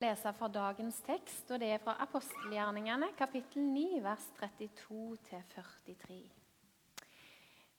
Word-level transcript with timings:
lese 0.00 0.32
fra 0.32 0.48
dagens 0.48 1.00
tekst, 1.04 1.50
og 1.52 1.60
det 1.60 1.74
er 1.74 1.80
fra 1.82 1.96
apostelgjerningene, 2.00 3.10
kapittel 3.18 3.62
9, 3.68 4.00
vers 4.04 4.26
32-43. 4.40 6.20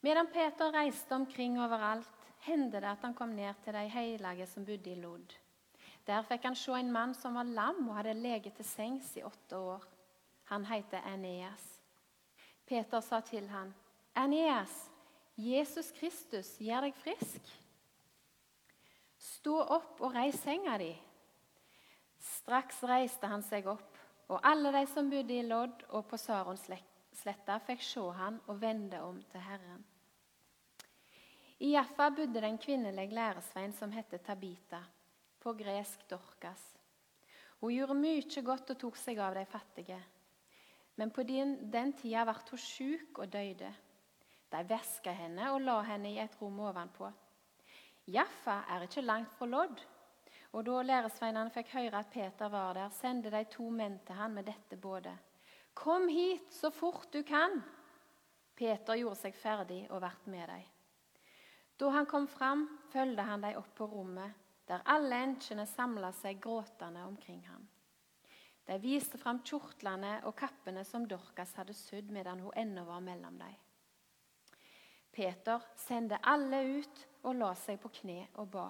Medan 0.01 0.29
Peter 0.33 0.73
reiste 0.73 1.15
omkring 1.15 1.57
overalt, 1.61 2.29
hendte 2.45 2.81
det 2.81 2.89
at 2.89 3.05
han 3.05 3.17
kom 3.17 3.33
ned 3.37 3.57
til 3.65 3.73
de 3.73 3.87
hellige 3.89 4.47
som 4.49 4.65
bodde 4.65 4.93
i 4.93 4.99
Lodd. 5.01 5.35
Der 6.05 6.23
fikk 6.25 6.45
han 6.49 6.57
se 6.57 6.73
en 6.77 6.93
mann 6.93 7.13
som 7.17 7.37
var 7.37 7.45
lam 7.45 7.83
og 7.89 7.97
hadde 7.99 8.17
leget 8.17 8.55
til 8.57 8.65
sengs 8.65 9.11
i 9.17 9.25
åtte 9.25 9.57
år. 9.57 9.83
Han 10.49 10.65
het 10.65 10.93
Eneas. 11.05 11.67
Peter 12.65 13.01
sa 13.01 13.21
til 13.25 13.47
han, 13.49 13.73
Eneas, 14.17 14.73
Jesus 15.37 15.91
Kristus 15.97 16.57
gjør 16.59 16.89
deg 16.89 16.97
frisk. 16.97 17.53
Stå 19.21 19.61
opp 19.61 20.01
og 20.01 20.13
reis 20.13 20.41
senga 20.41 20.77
di. 20.81 20.91
Straks 22.21 22.83
reiste 22.85 23.27
han 23.27 23.41
seg 23.41 23.65
opp, 23.71 23.97
og 24.29 24.39
alle 24.47 24.71
de 24.75 24.85
som 24.87 25.09
bodde 25.09 25.33
i 25.33 25.45
Lodd 25.45 25.81
og 25.89 26.05
på 26.07 26.19
Saronsletta, 26.21 27.57
fikk 27.65 27.81
se 27.83 28.03
han 28.17 28.37
og 28.47 28.61
vende 28.61 29.01
om 29.03 29.17
til 29.31 29.43
Herren. 29.43 29.81
I 31.61 31.73
Jaffa 31.75 32.09
bodde 32.09 32.39
det 32.39 32.47
en 32.47 32.61
kvinnelig 32.61 33.11
læresvein 33.13 33.73
som 33.77 33.91
het 33.93 34.13
Tabita, 34.25 34.79
på 35.41 35.53
gresk 35.57 36.07
Dorkas. 36.09 36.63
Hun 37.61 37.73
gjorde 37.75 37.97
mye 37.97 38.41
godt 38.41 38.73
og 38.73 38.79
tok 38.81 38.97
seg 38.97 39.19
av 39.21 39.35
de 39.37 39.45
fattige. 39.45 39.99
Men 40.97 41.11
på 41.13 41.23
den, 41.23 41.71
den 41.71 41.93
tida 41.93 42.23
ble 42.25 42.33
hun 42.49 42.61
sjuk 42.61 43.19
og 43.21 43.29
døde. 43.33 43.69
De 44.51 44.61
væska 44.69 45.13
henne 45.13 45.51
og 45.53 45.61
la 45.61 45.77
henne 45.85 46.09
i 46.11 46.19
et 46.19 46.33
rom 46.41 46.59
ovenpå. 46.59 47.11
Jaffa 48.09 48.63
er 48.69 48.87
ikke 48.87 49.05
langt 49.05 49.33
fra 49.37 49.45
Lodd. 49.45 49.81
Og 50.51 50.65
Da 50.67 50.81
læresveinene 50.83 51.53
fikk 51.53 51.69
høre 51.77 51.99
at 51.99 52.09
Peter 52.11 52.49
var 52.51 52.73
der, 52.75 52.89
sendte 52.89 53.31
de 53.31 53.43
to 53.49 53.69
menn 53.69 53.99
til 54.05 54.15
han 54.15 54.33
med 54.35 54.49
dette 54.49 54.77
både. 54.77 55.13
Kom 55.73 56.07
hit 56.11 56.51
så 56.53 56.71
fort 56.75 57.07
du 57.13 57.23
kan! 57.23 57.61
Peter 58.55 58.99
gjorde 58.99 59.21
seg 59.21 59.35
ferdig 59.35 59.85
og 59.89 60.03
ble 60.03 60.11
med 60.33 60.47
dem. 60.51 60.65
Da 61.79 61.89
han 61.95 62.05
kom 62.05 62.27
fram, 62.27 62.67
fulgte 62.91 63.23
han 63.25 63.41
dem 63.41 63.57
opp 63.57 63.71
på 63.77 63.87
rommet, 63.89 64.35
der 64.67 64.83
alle 64.85 65.17
enkene 65.23 65.65
samla 65.65 66.11
seg 66.13 66.41
gråtende 66.43 67.07
omkring 67.07 67.41
ham. 67.47 67.63
De 68.67 68.77
viste 68.79 69.17
fram 69.17 69.41
kjortlene 69.43 70.19
og 70.29 70.35
kappene 70.37 70.83
som 70.85 71.07
Dorcas 71.09 71.55
hadde 71.57 71.73
sydd 71.73 72.11
medan 72.13 72.43
hun 72.43 72.53
ennå 72.55 72.85
var 72.85 73.01
mellom 73.01 73.39
dem. 73.41 73.55
Peter 75.11 75.63
sendte 75.75 76.21
alle 76.23 76.61
ut 76.77 77.01
og 77.23 77.35
la 77.39 77.49
seg 77.57 77.81
på 77.81 77.89
kne 77.97 78.19
og 78.39 78.51
ba. 78.53 78.69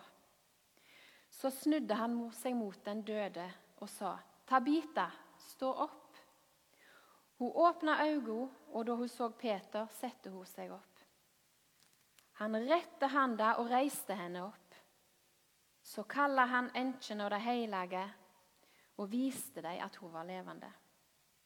Så 1.31 1.49
snudde 1.49 1.95
han 1.95 2.17
seg 2.35 2.55
mot 2.55 2.77
den 2.85 3.01
døde 3.07 3.47
og 3.81 3.89
sa, 3.89 4.17
'Tabita, 4.45 5.09
stå 5.39 5.71
opp.' 5.87 5.97
Hun 7.41 7.51
åpna 7.55 7.95
øynene, 8.05 8.49
og 8.73 8.85
da 8.85 8.93
hun 8.93 9.07
så 9.09 9.29
Peter, 9.29 9.87
satte 9.89 10.29
hun 10.29 10.45
seg 10.45 10.71
opp. 10.71 10.99
Han 12.37 12.55
rette 12.69 13.07
handa 13.07 13.55
og 13.57 13.71
reiste 13.71 14.13
henne 14.13 14.43
opp. 14.45 14.75
Så 15.81 16.03
kalla 16.03 16.45
han 16.45 16.69
enkene 16.75 17.25
og 17.25 17.31
de 17.33 17.39
hellige 17.41 18.03
og 18.97 19.09
viste 19.09 19.61
dem 19.61 19.81
at 19.81 19.95
hun 19.95 20.13
var 20.13 20.27
levende. 20.29 20.69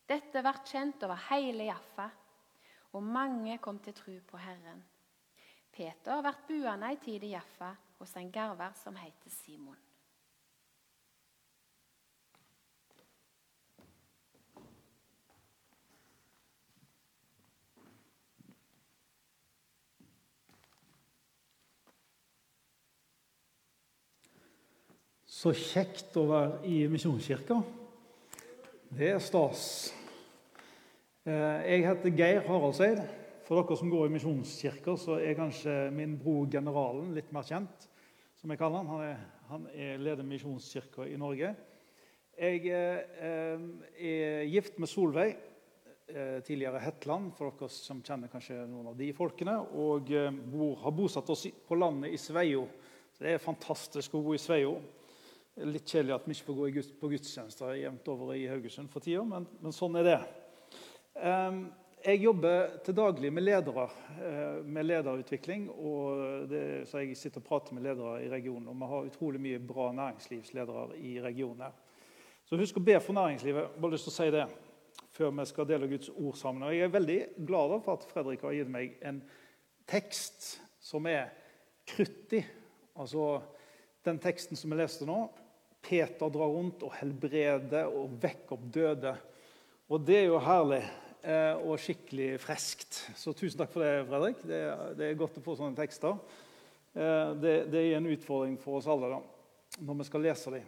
Dette 0.09 0.43
ble 0.43 0.53
kjent 0.67 1.03
over 1.07 1.23
hele 1.29 1.69
Jaffa, 1.69 2.09
og 2.91 3.03
mange 3.03 3.57
kom 3.63 3.79
til 3.79 3.95
tro 3.95 4.19
på 4.27 4.37
Herren. 4.37 4.83
Peter 5.71 6.21
ble 6.21 6.35
buende 6.47 6.91
ei 6.91 6.99
tid 7.01 7.23
i 7.23 7.31
Jaffa 7.33 7.71
hos 7.99 8.15
en 8.15 8.31
garver 8.31 8.71
som 8.83 8.95
heter 8.95 9.29
Simon. 9.29 9.77
Så 25.35 25.51
kjekt 25.53 26.15
å 26.17 26.23
være 26.29 26.61
i 26.71 26.85
Misjonskirka. 26.89 27.59
Det 28.95 29.11
er 29.11 29.19
stas. 29.21 29.65
Eh, 31.27 31.59
jeg 31.67 31.83
heter 31.85 32.15
Geir 32.17 32.45
Haraldseid. 32.47 33.24
For 33.45 33.61
dere 33.61 33.75
som 33.77 33.91
går 33.93 34.07
i 34.07 34.13
misjonskirker, 34.15 34.95
så 34.97 35.19
er 35.21 35.35
kanskje 35.37 35.73
min 35.93 36.15
bror 36.17 36.47
generalen 36.49 37.11
litt 37.13 37.29
mer 37.33 37.45
kjent. 37.45 37.89
som 38.35 38.49
jeg 38.49 38.57
kaller 38.57 38.77
Han 38.77 38.87
Han 38.87 39.01
er, 39.01 39.19
han 39.49 39.67
er 39.67 39.97
leder 39.97 40.23
misjonskirka 40.23 41.05
i 41.05 41.17
Norge. 41.17 41.55
Jeg 42.37 42.65
eh, 42.67 43.59
er 44.01 44.43
gift 44.49 44.79
med 44.79 44.89
Solveig, 44.89 45.37
eh, 46.07 46.41
tidligere 46.41 46.79
Hetland, 46.79 47.35
for 47.37 47.51
dere 47.51 47.69
som 47.69 48.01
kjenner 48.01 48.27
kanskje 48.27 48.65
noen 48.65 48.87
av 48.87 48.97
de 48.97 49.13
folkene. 49.13 49.59
Og 49.77 50.09
eh, 50.11 50.31
bor, 50.31 50.79
har 50.81 50.91
bosatt 50.91 51.29
oss 51.29 51.45
på 51.67 51.75
landet 51.77 52.17
i 52.17 52.17
Sveio. 52.17 52.65
Så 53.13 53.23
det 53.23 53.33
er 53.35 53.45
fantastisk 53.45 54.15
å 54.15 54.25
bo 54.25 54.33
i 54.33 54.41
Sveio. 54.41 54.79
Litt 55.55 55.85
kjedelig 55.85 56.17
at 56.17 56.25
vi 56.25 56.33
ikke 56.33 56.49
får 56.49 56.61
gå 56.73 56.87
på 56.99 57.13
gudstjenester 57.13 57.77
jevnt 57.77 58.07
over 58.09 58.33
i 58.33 58.47
Haugesund 58.49 58.89
for 58.89 59.05
tida, 59.05 59.23
men, 59.23 59.45
men 59.61 59.71
sånn 59.71 60.01
er 60.01 60.09
det. 60.09 60.19
Um, 61.15 61.67
jeg 62.05 62.21
jobber 62.21 62.75
til 62.85 62.93
daglig 62.97 63.31
med 63.33 63.43
ledere, 63.43 63.87
eh, 64.21 64.65
med 64.65 64.85
lederutvikling. 64.85 65.69
og 65.69 66.49
det, 66.49 66.87
så 66.87 66.97
Jeg 66.97 67.17
sitter 67.17 67.39
og 67.39 67.43
prater 67.43 67.73
med 67.73 67.83
ledere 67.83 68.25
i 68.25 68.29
regionen. 68.29 68.67
og 68.67 68.75
Vi 68.75 68.85
har 68.85 69.05
utrolig 69.05 69.41
mye 69.41 69.59
bra 69.59 69.91
næringslivsledere 69.91 70.97
i 70.97 71.21
regionen. 71.21 71.61
her. 71.61 71.71
Så 72.45 72.57
husk 72.57 72.77
å 72.77 72.85
be 72.85 72.99
for 72.99 73.13
næringslivet. 73.13 73.81
Bare 73.81 73.91
lyst 73.91 74.03
til 74.03 74.11
å 74.11 74.15
si 74.15 74.31
det 74.31 74.47
før 75.11 75.31
vi 75.31 75.45
skal 75.45 75.65
dele 75.65 75.87
Guds 75.87 76.09
ord 76.09 76.35
sammen. 76.35 76.63
Og 76.63 76.73
Jeg 76.73 76.83
er 76.83 76.99
veldig 76.99 77.27
glad 77.47 77.83
for 77.83 77.93
at 77.93 78.05
Fredrik 78.05 78.41
har 78.41 78.51
gitt 78.51 78.69
meg 78.69 78.97
en 79.01 79.23
tekst 79.87 80.61
som 80.79 81.05
er 81.07 81.29
kruttig. 81.87 82.45
Altså 82.95 83.41
den 84.05 84.19
teksten 84.19 84.55
som 84.55 84.69
vi 84.69 84.77
leste 84.77 85.05
nå. 85.05 85.29
Peter 85.81 86.29
drar 86.29 86.53
rundt 86.53 86.83
og 86.83 86.93
helbreder 86.93 87.85
og 87.85 88.21
vekker 88.21 88.53
opp 88.53 88.73
døde. 88.73 89.15
Og 89.89 90.05
det 90.05 90.15
er 90.15 90.25
jo 90.25 90.39
herlig. 90.39 90.83
Eh, 91.25 91.57
og 91.65 91.79
skikkelig 91.81 92.35
freskt. 92.37 92.99
Så 93.17 93.31
tusen 93.33 93.57
takk 93.57 93.71
for 93.73 93.81
det, 93.81 94.03
Fredrik. 94.05 94.43
Det, 94.45 94.59
det 94.99 95.07
er 95.07 95.15
godt 95.17 95.39
å 95.39 95.41
få 95.41 95.55
sånne 95.57 95.77
tekster. 95.77 96.19
Eh, 96.93 97.31
det, 97.41 97.53
det, 97.73 97.81
er 97.81 97.97
en 97.97 98.11
utfordring 98.13 98.59
for 98.61 98.77
oss 98.77 98.89
alle 98.91 99.09
da, 99.09 99.17
når 99.87 99.97
vi 100.03 100.05
skal 100.05 100.23
lese 100.27 100.53
dem. 100.53 100.67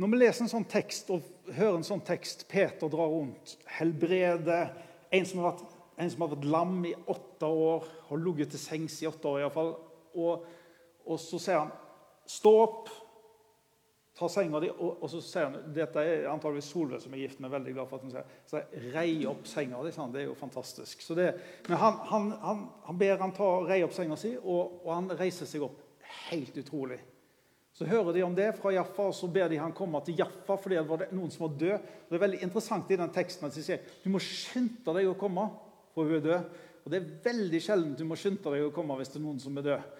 Når 0.00 0.12
vi 0.14 0.20
leser 0.22 0.46
en 0.46 0.52
sånn 0.54 0.64
tekst 0.70 1.12
og 1.12 1.28
hører 1.50 1.76
en 1.76 1.84
sånn 1.84 2.00
tekst 2.08 2.46
Peter 2.48 2.88
drar 2.88 3.12
rundt, 3.12 3.58
helbreder 3.76 4.72
en 5.12 5.28
som 5.28 5.42
har 5.42 5.50
vært, 5.50 5.76
som 6.14 6.24
har 6.24 6.32
vært 6.32 6.48
lam 6.48 6.78
i 6.88 6.94
åtte 7.12 7.52
år, 7.68 7.92
har 8.08 8.24
ligget 8.24 8.54
til 8.54 8.62
sengs 8.64 8.96
i 9.02 9.10
åtte 9.10 9.28
år 9.28 9.42
iallfall, 9.42 9.74
og, 10.16 10.48
og 11.04 11.20
så 11.20 11.42
sier 11.42 11.64
han 11.66 11.78
Stå 12.32 12.50
opp, 12.62 12.88
tar 14.22 14.30
senga 14.32 14.60
di, 14.62 14.70
og, 14.72 15.02
og, 15.02 15.08
så 15.10 15.20
sier 15.24 15.48
han 15.48 15.74
Dette 15.74 16.02
er 16.06 16.26
antageligvis 16.30 16.70
Solveig 16.72 17.02
som 17.02 17.14
er 17.14 17.24
gift 17.24 17.40
med. 17.42 17.50
veldig 17.52 17.74
glad 17.76 17.90
for 17.90 17.98
at 17.98 18.06
hun 18.06 18.12
sier, 18.14 18.34
så 18.48 18.62
Rei 18.94 19.24
opp 19.28 19.46
senga 19.50 19.82
di. 19.84 19.92
Sånn, 19.94 20.12
det 20.14 20.22
er 20.22 20.28
jo 20.30 20.36
fantastisk. 20.38 21.02
Det, 21.18 21.28
men 21.68 21.80
han, 21.80 22.02
han, 22.10 22.28
han, 22.42 22.66
han, 22.86 23.00
ber 23.00 23.22
han 23.22 23.34
ta 23.36 23.48
rei 23.66 23.82
opp 23.86 23.96
senga 23.96 24.18
si, 24.20 24.34
og, 24.38 24.82
og, 24.84 24.92
han 24.94 25.10
reiser 25.18 25.50
seg 25.50 25.66
opp. 25.66 25.80
Helt 26.30 26.56
utrolig. 26.60 27.00
Så 27.72 27.88
hører 27.88 28.12
de 28.12 28.22
om 28.22 28.34
det 28.36 28.50
fra 28.58 28.72
Jaffa, 28.74 29.08
og 29.08 29.16
så 29.16 29.30
ber 29.32 29.48
de 29.48 29.60
han 29.60 29.72
komme 29.76 30.00
til 30.04 30.18
Jaffa 30.20 30.58
fordi 30.60 30.76
det 30.76 30.88
var 30.90 31.06
noen 31.16 31.32
som 31.32 31.46
var 31.46 31.56
død. 31.62 31.86
Det 32.08 32.18
er 32.18 32.24
veldig 32.26 32.42
interessant 32.44 32.90
i 32.92 32.98
den 33.00 33.14
teksten 33.14 33.48
at 33.48 33.56
de 33.56 33.64
sier 33.64 33.86
du 34.02 34.10
må 34.12 34.20
skynde 34.22 34.92
deg 34.92 35.08
å 35.08 35.16
komme, 35.18 35.48
for 35.96 36.08
hun 36.08 36.18
er 36.20 36.26
død. 36.26 36.60
Og 36.82 36.90
Det 36.92 36.98
er 36.98 37.10
veldig 37.24 37.60
sjelden 37.62 37.96
du 37.96 38.04
må 38.04 38.18
skynde 38.18 38.52
deg 38.52 38.66
å 38.66 38.74
komme 38.74 38.98
hvis 38.98 39.12
det 39.14 39.20
er 39.20 39.24
noen 39.24 39.40
som 39.40 39.56
er 39.56 39.68
død. 39.70 39.90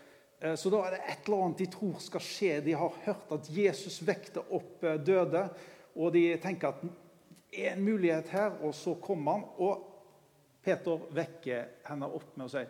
Eh, 0.42 0.54
så 0.54 0.70
da 0.70 0.82
er 0.86 0.97
det 0.97 1.03
et 1.06 1.28
eller 1.28 1.44
annet 1.47 1.62
de 1.62 1.69
tror 1.70 2.00
skal 2.03 2.25
skje. 2.26 2.56
De 2.66 2.75
har 2.78 3.00
hørt 3.04 3.30
at 3.36 3.50
Jesus 3.54 4.00
vekte 4.06 4.42
opp 4.50 4.82
eh, 4.84 4.98
døde, 4.98 5.47
og 5.94 6.15
de 6.16 6.24
tenker 6.42 6.72
at 6.72 6.83
det 6.83 7.66
er 7.66 7.77
en 7.77 7.84
mulighet 7.84 8.33
her. 8.34 8.56
Og 8.66 8.74
så 8.74 8.97
kommer 9.03 9.39
han, 9.39 9.44
og 9.62 9.89
Peter 10.62 11.06
vekker 11.15 11.84
henne 11.89 12.09
opp 12.10 12.36
med 12.36 12.48
å 12.48 12.54
si 12.54 12.65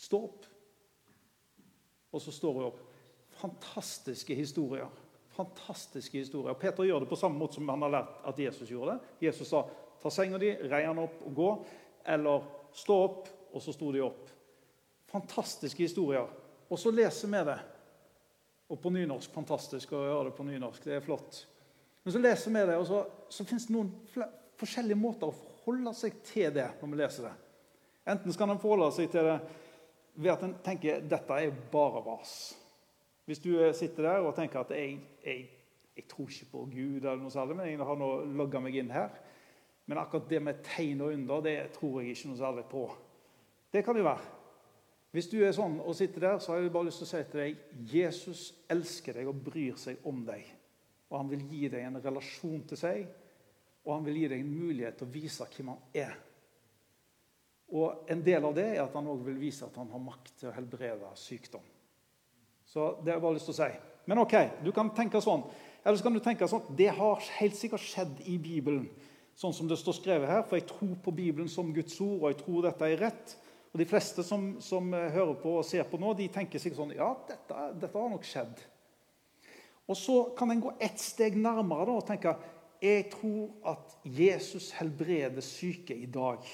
Stå 0.00 0.16
opp. 0.24 0.46
Og 2.16 2.22
så 2.24 2.32
står 2.32 2.54
hun 2.56 2.68
opp. 2.70 2.78
Fantastiske 3.36 4.32
historier. 4.38 4.88
Fantastiske 5.34 6.22
historier. 6.22 6.56
Peter 6.56 6.86
gjør 6.88 7.04
det 7.04 7.10
på 7.10 7.18
samme 7.20 7.36
måte 7.36 7.58
som 7.58 7.68
han 7.68 7.84
har 7.84 7.92
lært 7.98 8.14
at 8.30 8.40
Jesus 8.40 8.70
gjorde 8.70 8.94
det. 8.94 9.26
Jesus 9.26 9.50
sa 9.50 9.60
ta 10.00 10.12
senga 10.14 10.40
di, 10.40 10.54
rei 10.70 10.86
han 10.86 11.02
opp 11.02 11.20
og 11.28 11.36
gå. 11.36 11.50
Eller 12.14 12.46
stå 12.72 12.96
opp, 13.04 13.28
og 13.52 13.60
så 13.60 13.74
sto 13.76 13.90
de 13.92 14.00
opp. 14.06 14.32
Fantastiske 15.12 15.84
historier. 15.84 16.30
Og 16.70 16.78
så 16.78 16.92
leser 16.94 17.30
vi 17.32 17.42
det. 17.50 17.58
Og 18.70 18.78
på 18.80 18.92
nynorsk. 18.94 19.32
Fantastisk 19.34 19.92
å 19.96 20.04
gjøre 20.04 20.28
det 20.30 20.36
på 20.36 20.46
nynorsk. 20.46 20.86
Det 20.86 20.96
er 20.96 21.04
flott. 21.04 21.42
Men 22.04 22.14
så 22.14 22.22
leser 22.22 22.54
vi 22.54 22.64
det, 22.70 22.76
og 22.80 22.86
så, 22.88 23.00
så 23.28 23.44
fins 23.44 23.66
det 23.68 23.74
noen 23.74 23.90
forskjellige 24.60 24.98
måter 24.98 25.28
å 25.28 25.36
forholde 25.36 25.92
seg 25.98 26.22
til 26.24 26.52
det 26.54 26.70
når 26.80 26.92
vi 26.92 27.00
leser 27.02 27.26
det. 27.28 27.34
Enten 28.14 28.32
skal 28.32 28.54
en 28.54 28.62
forholde 28.62 28.88
seg 28.96 29.10
til 29.12 29.26
det 29.26 29.36
ved 30.20 30.32
at 30.32 30.44
en 30.46 30.54
tenker 30.64 31.02
dette 31.06 31.36
er 31.36 31.52
bare 31.72 32.00
vas. 32.06 32.34
Hvis 33.28 33.42
du 33.42 33.52
sitter 33.76 34.08
der 34.08 34.24
og 34.24 34.32
tenker 34.38 34.62
at 34.62 34.72
jeg, 34.74 34.96
jeg 35.26 35.42
jeg 36.00 36.08
tror 36.08 36.30
ikke 36.30 36.50
på 36.52 36.64
Gud, 36.72 37.02
eller 37.04 37.20
noe 37.20 37.32
særlig, 37.32 37.56
men 37.58 37.66
jeg 37.68 37.84
har 37.84 37.98
nå 37.98 38.08
logga 38.38 38.60
meg 38.62 38.76
inn 38.80 38.92
her. 38.94 39.10
Men 39.90 39.98
akkurat 40.00 40.30
det 40.30 40.38
med 40.42 40.62
tegn 40.64 41.02
og 41.04 41.12
under 41.12 41.42
det 41.44 41.56
tror 41.74 41.98
jeg 42.00 42.14
ikke 42.14 42.30
noe 42.30 42.38
særlig 42.38 42.64
på. 42.70 42.84
Det 43.72 43.82
kan 43.84 43.98
jo 43.98 44.06
være. 44.06 44.28
Hvis 45.10 45.26
du 45.30 45.40
er 45.42 45.54
sånn 45.54 45.80
og 45.82 45.96
sitter 45.98 46.22
der, 46.22 46.38
så 46.38 46.52
har 46.52 46.62
jeg 46.62 46.72
bare 46.74 46.86
lyst 46.86 47.02
til 47.02 47.08
å 47.08 47.10
si 47.10 47.22
til 47.32 47.40
deg 47.42 47.86
Jesus 47.90 48.42
elsker 48.70 49.18
deg 49.18 49.30
og 49.30 49.40
bryr 49.48 49.78
seg 49.80 50.04
om 50.06 50.22
deg. 50.26 50.44
Og 51.10 51.18
han 51.18 51.30
vil 51.32 51.42
gi 51.50 51.66
deg 51.72 51.88
en 51.88 51.98
relasjon 52.02 52.62
til 52.70 52.78
seg, 52.78 53.08
og 53.82 53.94
han 53.96 54.06
vil 54.06 54.20
gi 54.20 54.28
deg 54.30 54.44
en 54.44 54.52
mulighet 54.54 55.00
til 55.00 55.08
å 55.08 55.14
vise 55.14 55.48
hvem 55.50 55.72
han 55.72 55.98
er. 56.04 56.14
Og 57.74 58.10
En 58.10 58.22
del 58.22 58.44
av 58.44 58.54
det 58.54 58.66
er 58.72 58.82
at 58.84 58.94
han 58.98 59.10
også 59.10 59.26
vil 59.28 59.38
vise 59.40 59.66
at 59.66 59.76
han 59.78 59.90
har 59.90 60.02
makt 60.02 60.32
til 60.38 60.50
å 60.50 60.54
helbrede 60.54 61.10
sykdom. 61.18 61.66
Så 62.66 62.92
det 63.02 63.12
har 63.12 63.18
jeg 63.18 63.24
bare 63.26 63.38
lyst 63.38 63.50
til 63.50 63.56
å 63.56 63.60
si. 63.60 63.70
Men 64.10 64.22
ok, 64.22 64.34
du 64.64 64.70
kan 64.74 64.90
tenke 64.94 65.22
sånn. 65.22 65.42
Eller 65.82 65.98
så 65.98 66.06
kan 66.06 66.14
du 66.14 66.22
tenke 66.22 66.48
sånn 66.50 66.66
det 66.76 66.90
har 66.94 67.22
helt 67.38 67.56
sikkert 67.58 67.82
skjedd 67.82 68.22
i 68.30 68.36
Bibelen, 68.42 68.88
sånn 69.38 69.54
som 69.56 69.68
det 69.70 69.78
står 69.80 69.96
skrevet 69.98 70.30
her. 70.30 70.42
For 70.46 70.58
jeg 70.58 70.68
tror 70.70 70.96
på 71.02 71.14
Bibelen 71.14 71.50
som 71.50 71.72
Guds 71.74 71.98
ord, 72.02 72.20
og 72.20 72.28
jeg 72.30 72.40
tror 72.42 72.66
dette 72.66 72.90
er 72.90 73.02
rett. 73.08 73.36
Og 73.70 73.78
De 73.78 73.86
fleste 73.86 74.24
som, 74.26 74.52
som 74.60 74.92
hører 74.92 75.36
på 75.42 75.56
og 75.60 75.66
ser 75.66 75.86
på 75.86 75.98
nå, 76.00 76.14
de 76.18 76.28
tenker 76.32 76.62
sikkert 76.62 76.82
sånn 76.82 76.96
Ja, 76.96 77.12
dette, 77.28 77.66
dette 77.78 77.98
har 77.98 78.10
nok 78.10 78.26
skjedd. 78.26 78.64
Og 79.90 79.98
Så 79.98 80.16
kan 80.38 80.50
en 80.50 80.62
gå 80.62 80.72
ett 80.78 80.98
steg 81.02 81.38
nærmere 81.38 81.86
da, 81.88 81.98
og 81.98 82.06
tenke 82.08 82.34
jeg 82.80 83.10
tror 83.12 83.50
at 83.68 83.96
Jesus 84.08 84.70
helbreder 84.72 85.44
syke 85.44 85.94
i 85.94 86.06
dag. 86.08 86.46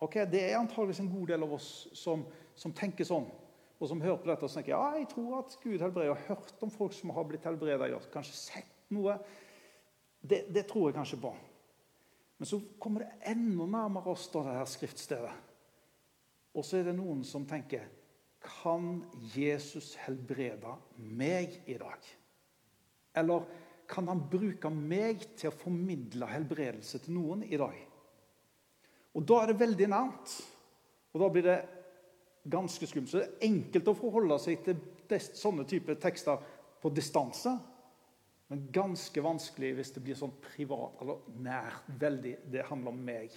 Ok, 0.00 0.14
Det 0.14 0.40
er 0.40 0.56
antageligvis 0.56 1.02
en 1.02 1.12
god 1.12 1.26
del 1.28 1.42
av 1.42 1.52
oss 1.52 1.88
som, 1.92 2.22
som 2.56 2.72
tenker 2.72 3.04
sånn, 3.04 3.26
og 3.78 3.90
som 3.90 4.00
hører 4.00 4.22
på 4.22 4.30
dette 4.30 4.46
og 4.46 4.54
tenker 4.54 4.72
ja, 4.72 4.94
jeg 4.96 5.10
tror 5.10 5.40
at 5.42 5.58
Gud 5.62 5.82
helbreder. 5.82 6.08
Jeg 6.08 6.16
har 6.16 6.38
hørt 6.38 6.64
om 6.64 6.72
folk 6.72 6.96
som 6.96 7.12
har 7.14 7.26
blitt 7.28 7.44
helbredet, 7.46 7.90
kanskje 8.14 8.38
sett 8.38 8.72
noe. 8.94 9.18
Det, 10.18 10.46
det, 10.54 10.64
tror 10.70 10.88
jeg 10.88 10.96
kanskje 10.96 11.20
på. 11.22 11.34
Men 12.38 12.46
så 12.46 12.60
kommer 12.78 13.04
det 13.04 13.30
enda 13.32 13.66
nærmere 13.66 14.14
oss 14.14 14.28
da, 14.30 14.44
det 14.46 14.58
her 14.60 14.68
skriftstedet. 14.70 15.32
Og 16.54 16.66
så 16.66 16.78
er 16.78 16.88
det 16.88 16.98
noen 16.98 17.24
som 17.26 17.46
tenker 17.48 17.86
Kan 18.38 19.02
Jesus 19.34 19.96
helbrede 20.04 20.76
meg 20.96 21.56
i 21.66 21.74
dag? 21.80 22.04
Eller 23.18 23.48
kan 23.88 24.06
han 24.10 24.20
bruke 24.30 24.70
meg 24.70 25.24
til 25.38 25.50
å 25.50 25.58
formidle 25.58 26.28
helbredelse 26.30 27.00
til 27.02 27.16
noen 27.16 27.42
i 27.42 27.58
dag? 27.58 27.74
Og 29.18 29.26
Da 29.26 29.42
er 29.42 29.50
det 29.50 29.60
veldig 29.60 29.88
nært. 29.90 30.36
Og 31.14 31.22
da 31.24 31.28
blir 31.32 31.42
det 31.42 31.58
ganske 32.48 32.86
skummelt. 32.86 33.10
Så 33.10 33.18
det 33.18 33.26
er 33.26 33.48
enkelt 33.48 33.90
å 33.90 33.96
forholde 33.98 34.38
seg 34.38 34.62
til 34.62 34.78
sånne 35.34 35.66
typer 35.66 35.98
tekster 35.98 36.38
på 36.78 36.92
distanse. 36.94 37.56
Men 38.48 38.68
ganske 38.72 39.22
vanskelig 39.22 39.74
hvis 39.76 39.92
det 39.92 40.02
blir 40.04 40.16
sånn 40.16 40.32
privat 40.40 41.02
eller 41.02 41.20
nært. 41.36 41.84
veldig, 42.00 42.36
Det 42.50 42.64
handler 42.64 42.94
om 42.94 43.04
meg. 43.04 43.30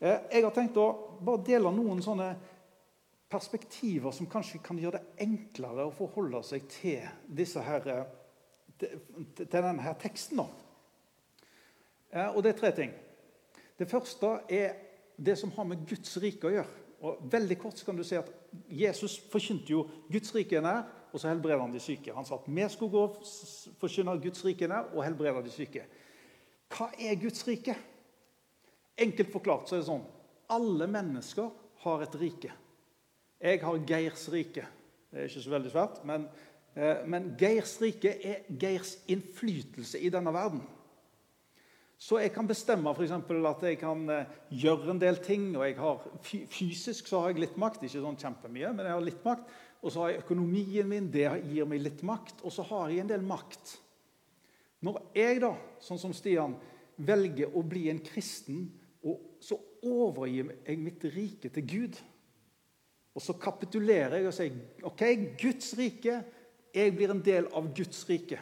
Eh, 0.00 0.20
jeg 0.32 0.42
har 0.42 0.50
tenkt 0.50 0.76
å 0.76 1.18
bare 1.20 1.44
dele 1.46 1.70
noen 1.70 2.02
sånne 2.02 2.34
perspektiver 3.30 4.12
som 4.14 4.26
kanskje 4.30 4.62
kan 4.62 4.78
gjøre 4.78 4.98
det 4.98 5.24
enklere 5.26 5.86
å 5.86 5.94
forholde 5.94 6.42
seg 6.42 6.66
til, 6.68 7.00
her, 7.62 7.88
eh, 7.88 8.04
til 8.78 9.46
denne 9.46 9.82
her 9.82 9.94
teksten. 9.94 10.42
Eh, 12.10 12.28
og 12.28 12.42
det 12.42 12.54
er 12.54 12.58
tre 12.58 12.72
ting. 12.72 12.92
Det 13.78 13.90
første 13.90 14.40
er 14.48 14.76
det 15.16 15.38
som 15.38 15.50
har 15.56 15.64
med 15.64 15.86
Guds 15.86 16.16
rike 16.22 16.46
å 16.46 16.54
gjøre. 16.54 16.82
Og 17.04 17.24
veldig 17.30 17.56
kort 17.60 17.80
kan 17.84 17.96
du 17.96 18.04
si 18.06 18.16
at 18.16 18.30
Jesus 18.70 19.18
forkynte 19.30 19.74
jo 19.74 19.88
Guds 20.10 20.34
rike 20.34 20.56
er 20.56 20.64
nær, 20.64 20.84
og 21.14 21.20
så 21.22 21.30
helbreder 21.30 21.62
han 21.62 21.72
de 21.72 21.80
syke. 21.80 22.12
Han 22.14 22.26
sa 22.26 22.40
at 22.40 22.48
vi 22.50 22.66
skulle 22.72 22.90
gå 22.90 23.02
og 23.06 23.20
forkynne 23.78 24.16
Guds 24.22 24.42
rike 24.44 24.66
der 24.66 24.90
og 24.90 25.04
helbrede 25.06 25.44
de 25.46 25.52
syke. 25.54 25.84
Hva 26.74 26.90
er 26.98 27.20
Guds 27.22 27.46
rike? 27.46 27.76
Enkelt 28.98 29.30
forklart 29.30 29.70
så 29.70 29.76
er 29.76 29.84
det 29.84 29.90
sånn 29.92 30.06
alle 30.54 30.88
mennesker 30.90 31.52
har 31.84 32.02
et 32.04 32.16
rike. 32.20 32.50
Jeg 33.40 33.60
har 33.62 33.86
Geirs 33.88 34.26
rike. 34.32 34.66
Det 35.10 35.20
er 35.20 35.30
ikke 35.30 35.44
så 35.44 35.52
veldig 35.54 35.72
svært. 35.72 36.00
Men, 36.04 36.26
eh, 36.74 37.04
men 37.06 37.34
Geirs 37.38 37.76
rike 37.82 38.16
er 38.24 38.44
Geirs 38.48 38.96
innflytelse 39.08 40.00
i 40.00 40.10
denne 40.12 40.32
verden. 40.34 40.62
Så 41.98 42.18
jeg 42.18 42.32
kan 42.34 42.46
bestemme 42.46 42.94
for 42.94 43.48
at 43.48 43.62
jeg 43.62 43.78
kan 43.78 44.08
eh, 44.10 44.26
gjøre 44.50 44.90
en 44.90 45.00
del 45.00 45.16
ting. 45.16 45.56
og 45.56 45.64
jeg 45.66 45.76
har, 45.78 46.02
Fysisk 46.50 47.06
så 47.06 47.20
har 47.20 47.28
jeg 47.32 47.44
litt 47.44 47.56
makt, 47.56 47.84
ikke 47.84 48.02
sånn 48.02 48.18
kjempemye, 48.18 48.72
men 48.74 48.86
jeg 48.86 48.92
har 48.92 49.04
litt 49.04 49.24
makt. 49.24 49.48
Og 49.84 49.92
så 49.92 50.00
har 50.00 50.12
jeg 50.14 50.22
økonomien 50.24 50.88
min, 50.88 51.10
det 51.12 51.26
gir 51.44 51.68
meg 51.68 51.82
litt 51.84 52.00
makt. 52.06 52.40
Og 52.42 52.52
så 52.54 52.64
har 52.70 52.88
jeg 52.88 53.04
en 53.04 53.10
del 53.10 53.26
makt. 53.26 53.74
Når 54.84 55.02
jeg, 55.16 55.42
da, 55.44 55.52
sånn 55.84 56.00
som 56.00 56.14
Stian, 56.16 56.56
velger 57.04 57.52
å 57.52 57.62
bli 57.66 57.90
en 57.92 58.00
kristen, 58.04 58.66
så 59.44 59.58
overgir 59.84 60.54
jeg 60.64 60.80
mitt 60.80 61.04
rike 61.12 61.50
til 61.52 61.68
Gud. 61.68 62.00
Og 63.14 63.22
så 63.22 63.36
kapitulerer 63.38 64.18
jeg 64.18 64.30
og 64.30 64.34
sier 64.34 64.88
OK, 64.88 65.04
Guds 65.40 65.74
rike. 65.78 66.16
Jeg 66.74 66.96
blir 66.96 67.12
en 67.12 67.22
del 67.24 67.46
av 67.54 67.68
Guds 67.76 68.00
rike. 68.08 68.40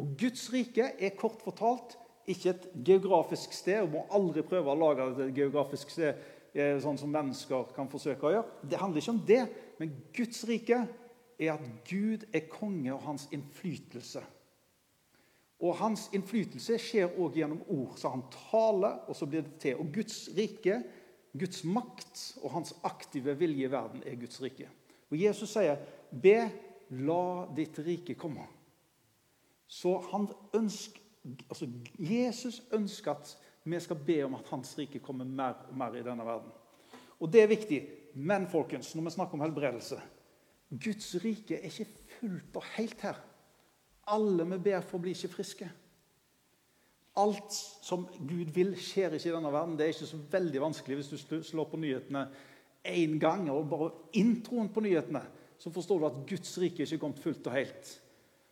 Og 0.00 0.16
Guds 0.18 0.48
rike 0.52 0.88
er 0.96 1.16
kort 1.20 1.44
fortalt 1.44 1.98
ikke 2.26 2.50
et 2.54 2.64
geografisk 2.88 3.52
sted. 3.54 3.84
og 3.84 3.92
må 3.92 4.06
aldri 4.10 4.42
prøve 4.42 4.72
å 4.72 4.80
lage 4.80 5.06
et 5.28 5.36
geografisk 5.36 5.92
sted 5.92 6.16
sånn 6.82 6.98
som 7.00 7.12
mennesker 7.12 7.72
kan 7.76 7.90
forsøke 7.92 8.28
å 8.28 8.32
gjøre. 8.32 8.60
Det 8.64 8.78
handler 8.80 9.02
ikke 9.02 9.14
om 9.14 9.24
det, 9.28 9.42
men 9.80 9.92
Guds 10.16 10.44
rike 10.48 10.78
er 11.36 11.52
at 11.52 11.66
Gud 11.88 12.24
er 12.32 12.48
konge 12.48 12.94
og 12.94 13.04
hans 13.04 13.26
innflytelse. 13.34 14.22
Og 15.64 15.76
Hans 15.78 16.10
innflytelse 16.12 16.76
skjer 16.80 17.14
også 17.14 17.40
gjennom 17.40 17.62
ord. 17.72 17.94
Så 17.96 18.10
han 18.12 18.26
taler, 18.50 18.98
og 19.08 19.16
så 19.16 19.28
blir 19.28 19.44
det 19.46 19.54
til. 19.62 19.78
Og 19.80 19.88
Guds 19.94 20.26
rike, 20.36 20.82
Guds 21.36 21.62
makt 21.64 22.20
og 22.42 22.52
hans 22.58 22.74
aktive 22.84 23.36
vilje 23.40 23.64
i 23.64 23.72
verden 23.72 24.04
er 24.04 24.18
Guds 24.20 24.40
rike. 24.44 24.68
Og 25.10 25.16
Jesus 25.20 25.54
sier, 25.54 25.78
'Be, 26.12 26.50
la 26.90 27.46
ditt 27.56 27.78
rike 27.78 28.14
komme'. 28.14 28.48
Så 29.66 29.98
han 30.12 30.28
ønsker 30.54 31.00
altså 31.50 31.66
Jesus 31.98 32.62
ønsker 32.72 33.10
at 33.10 33.38
vi 33.66 33.80
skal 33.82 33.98
be 34.06 34.20
om 34.24 34.36
at 34.38 34.48
Hans 34.52 34.74
rike 34.78 35.02
kommer 35.02 35.26
mer 35.26 35.66
og 35.68 35.76
mer 35.78 35.96
i 35.98 36.04
denne 36.06 36.26
verden. 36.26 36.52
Og 37.20 37.32
Det 37.32 37.42
er 37.42 37.50
viktig. 37.50 37.80
Men 38.16 38.46
folkens, 38.48 38.94
når 38.94 39.02
vi 39.04 39.10
snakker 39.10 39.36
om 39.36 39.42
helbredelse 39.44 39.98
Guds 40.70 41.10
rike 41.22 41.58
er 41.58 41.68
ikke 41.68 41.86
fullt 42.18 42.56
og 42.56 42.64
helt 42.76 43.02
her. 43.04 43.18
Alle 44.10 44.46
vi 44.50 44.58
ber 44.70 44.80
for, 44.80 45.02
blir 45.02 45.14
ikke 45.14 45.34
friske. 45.34 45.68
Alt 47.16 47.52
som 47.82 48.06
Gud 48.18 48.50
vil, 48.54 48.74
skjer 48.76 49.14
ikke 49.14 49.30
i 49.30 49.34
denne 49.34 49.52
verden. 49.52 49.76
Det 49.76 49.86
er 49.86 49.94
ikke 49.94 50.08
så 50.10 50.18
veldig 50.32 50.62
vanskelig 50.64 50.98
hvis 50.98 51.26
du 51.28 51.38
slår 51.44 51.68
på 51.70 51.80
nyhetene 51.80 52.26
én 52.86 53.16
gang, 53.18 53.48
og 53.50 53.68
bare 53.70 53.92
introen 54.18 54.68
på 54.70 54.82
nyhetene, 54.84 55.22
så 55.58 55.72
forstår 55.74 56.00
du 56.00 56.06
at 56.06 56.18
Guds 56.28 56.52
rike 56.62 56.82
er 56.82 56.86
ikke 56.86 57.02
kommet 57.02 57.22
fullt 57.22 57.46
og 57.46 57.56
helt. 57.56 57.94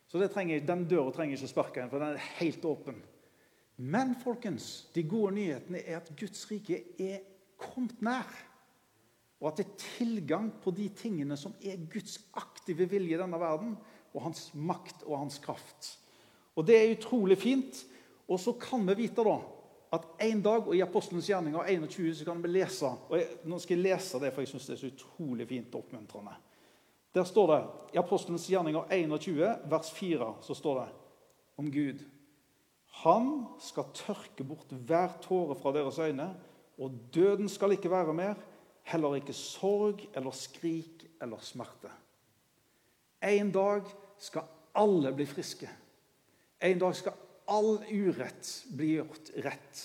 Så 0.09 0.19
Den 0.19 0.89
døra 0.89 1.11
trenger 1.11 1.37
ikke 1.37 1.49
sparke 1.49 1.83
inn, 1.83 1.91
for 1.91 1.99
den 1.99 2.15
er 2.15 2.31
helt 2.39 2.65
åpen. 2.65 3.03
Men 3.77 4.15
folkens, 4.23 4.91
de 4.95 5.03
gode 5.09 5.35
nyhetene 5.35 5.81
er 5.83 5.99
at 5.99 6.13
Guds 6.19 6.45
rike 6.51 6.83
er 7.01 7.25
kommet 7.59 8.03
nær. 8.05 8.29
Og 9.43 9.51
at 9.51 9.59
det 9.59 9.67
er 9.67 9.83
tilgang 9.99 10.53
på 10.63 10.73
de 10.75 10.87
tingene 10.97 11.37
som 11.37 11.57
er 11.61 11.83
Guds 11.91 12.21
aktive 12.39 12.87
vilje 12.89 13.17
i 13.17 13.21
denne 13.21 13.41
verden, 13.41 13.75
og 14.15 14.23
hans 14.29 14.47
makt 14.55 15.03
og 15.09 15.19
hans 15.19 15.41
kraft. 15.43 15.99
Og 16.55 16.67
Det 16.67 16.77
er 16.79 16.95
utrolig 16.95 17.39
fint. 17.39 17.85
Og 18.29 18.41
så 18.41 18.55
kan 18.57 18.87
vi 18.89 18.95
vite 19.03 19.25
da 19.27 19.37
at 19.93 20.07
en 20.27 20.41
dag, 20.43 20.67
og 20.67 20.77
i 20.77 20.81
Apostelens 20.83 21.29
gjerninger 21.29 21.67
21, 21.69 22.15
så 22.15 22.25
kan 22.25 22.43
vi 22.43 22.49
lese 22.49 22.87
og 22.87 23.19
jeg, 23.19 23.29
Nå 23.45 23.59
skal 23.59 23.77
jeg 23.77 23.85
lese 23.85 24.21
det, 24.23 24.33
for 24.33 24.43
jeg 24.43 24.51
syns 24.51 24.67
det 24.67 24.75
er 24.75 24.81
så 24.81 24.91
utrolig 24.91 25.47
fint 25.49 25.75
og 25.75 25.85
oppmuntrende. 25.85 26.35
Der 27.15 27.25
står 27.25 27.53
det 27.53 27.61
i 27.95 28.01
Apostelens 28.01 28.47
gjerninger 28.51 28.89
21, 28.91 29.45
vers 29.71 29.91
4, 29.95 30.35
så 30.43 30.55
står 30.55 30.81
det 30.81 30.89
om 31.57 31.71
Gud. 31.71 32.03
Han 33.03 33.31
skal 33.61 33.91
tørke 33.97 34.47
bort 34.47 34.71
hver 34.71 35.17
tåre 35.25 35.57
fra 35.59 35.73
deres 35.75 35.99
øyne, 35.99 36.29
og 36.79 36.95
døden 37.15 37.49
skal 37.49 37.75
ikke 37.75 37.91
være 37.91 38.15
mer, 38.15 38.39
heller 38.85 39.19
ikke 39.19 39.33
sorg 39.37 40.05
eller 40.15 40.35
skrik 40.37 41.05
eller 41.23 41.41
smerte. 41.43 41.91
En 43.25 43.51
dag 43.53 43.89
skal 44.19 44.49
alle 44.77 45.13
bli 45.17 45.27
friske. 45.27 45.69
En 46.61 46.79
dag 46.79 46.97
skal 46.97 47.17
all 47.49 47.79
urett 47.93 48.51
bli 48.77 48.95
gjort 48.97 49.31
rett. 49.45 49.85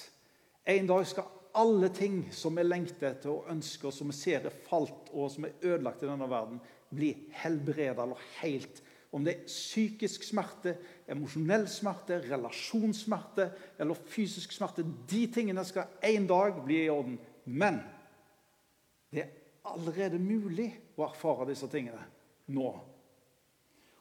En 0.67 0.87
dag 0.87 1.07
skal 1.07 1.27
alle 1.59 1.89
ting 1.89 2.21
som 2.35 2.55
vi 2.55 2.63
lengter 2.63 3.13
etter 3.13 3.31
og 3.33 3.49
ønsker, 3.51 3.91
som 3.91 4.11
vi 4.11 4.17
ser 4.17 4.45
er 4.47 4.61
falt 4.67 5.09
og 5.11 5.31
som 5.33 5.47
er 5.47 5.57
ødelagt 5.63 6.03
i 6.03 6.09
denne 6.09 6.29
verden, 6.29 6.59
bli 6.89 7.13
helbreda 7.41 8.05
eller 8.05 8.29
helt. 8.39 8.81
Om 9.11 9.25
det 9.25 9.33
er 9.33 9.47
psykisk 9.47 10.23
smerte, 10.27 10.75
emosjonell 11.09 11.65
smerte, 11.71 12.19
relasjonssmerte 12.29 13.47
eller 13.81 13.97
fysisk 14.09 14.53
smerte. 14.53 14.85
De 15.09 15.23
tingene 15.33 15.63
skal 15.65 15.95
en 16.05 16.27
dag 16.29 16.59
bli 16.65 16.83
i 16.83 16.91
orden. 16.93 17.17
Men 17.45 17.79
det 19.09 19.23
er 19.23 19.31
allerede 19.65 20.21
mulig 20.21 20.69
å 20.97 21.07
erfare 21.07 21.49
disse 21.49 21.67
tingene 21.71 22.03
nå. 22.53 22.69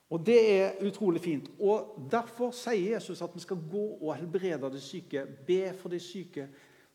Og 0.08 0.24
Det 0.24 0.38
er 0.60 0.84
utrolig 0.84 1.20
fint. 1.20 1.50
Og 1.60 1.96
Derfor 2.10 2.52
sier 2.56 2.94
Jesus 2.94 3.22
at 3.22 3.34
vi 3.34 3.44
skal 3.44 3.60
gå 3.70 3.86
og 4.00 4.14
helbrede 4.16 4.70
de 4.72 4.80
syke, 4.80 5.26
be 5.46 5.72
for 5.76 5.92
de 5.92 6.00
syke, 6.00 6.48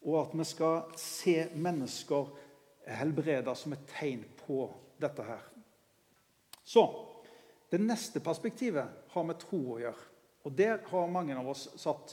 og 0.04 0.20
at 0.22 0.38
vi 0.38 0.44
skal 0.44 0.82
se 0.98 1.36
mennesker 1.56 2.30
helbrede 2.88 3.56
som 3.56 3.74
et 3.74 3.86
tegn 3.88 4.26
på 4.46 4.68
dette 5.02 5.24
her. 5.24 5.44
Så 6.64 6.84
Det 7.74 7.80
neste 7.82 8.22
perspektivet 8.22 8.90
har 9.10 9.24
med 9.26 9.40
tro 9.42 9.60
å 9.74 9.80
gjøre. 9.82 10.10
Og 10.46 10.58
Der 10.58 10.84
har 10.92 11.08
mange 11.10 11.34
av 11.34 11.48
oss 11.50 11.64
satt 11.82 12.12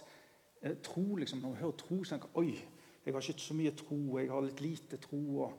eh, 0.62 0.78
tro 0.80 1.18
liksom, 1.20 1.42
Når 1.42 1.52
vi 1.52 1.60
hører 1.60 1.76
tro, 1.76 1.98
så 2.04 2.14
tenker 2.14 2.38
Oi, 2.40 2.54
jeg 3.04 3.12
har 3.12 3.26
ikke 3.26 3.44
så 3.44 3.56
mye 3.58 3.74
tro. 3.76 3.98
Jeg 4.16 4.30
har 4.30 4.46
litt 4.46 4.62
lite 4.64 5.00
tro. 5.02 5.50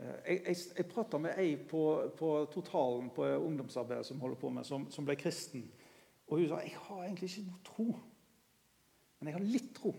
Eh, 0.00 0.18
jeg, 0.26 0.42
jeg, 0.48 0.56
jeg 0.80 0.88
prata 0.90 1.22
med 1.22 1.38
ei 1.38 1.54
på, 1.70 1.84
på, 2.18 2.32
Totalen 2.50 3.12
på 3.14 3.28
ungdomsarbeidet 3.36 4.10
som 4.10 4.20
holder 4.24 4.42
på 4.42 4.50
med, 4.56 4.66
som, 4.66 4.90
som, 4.90 5.06
ble 5.06 5.14
kristen. 5.20 5.68
Og 6.26 6.40
hun 6.40 6.50
sa 6.50 6.60
jeg 6.64 6.74
har 6.88 7.06
egentlig 7.06 7.30
ikke 7.30 7.46
noe 7.46 7.64
tro, 7.70 7.88
men 9.18 9.30
jeg 9.30 9.38
har 9.38 9.46
litt 9.46 9.72
tro. 9.78 9.94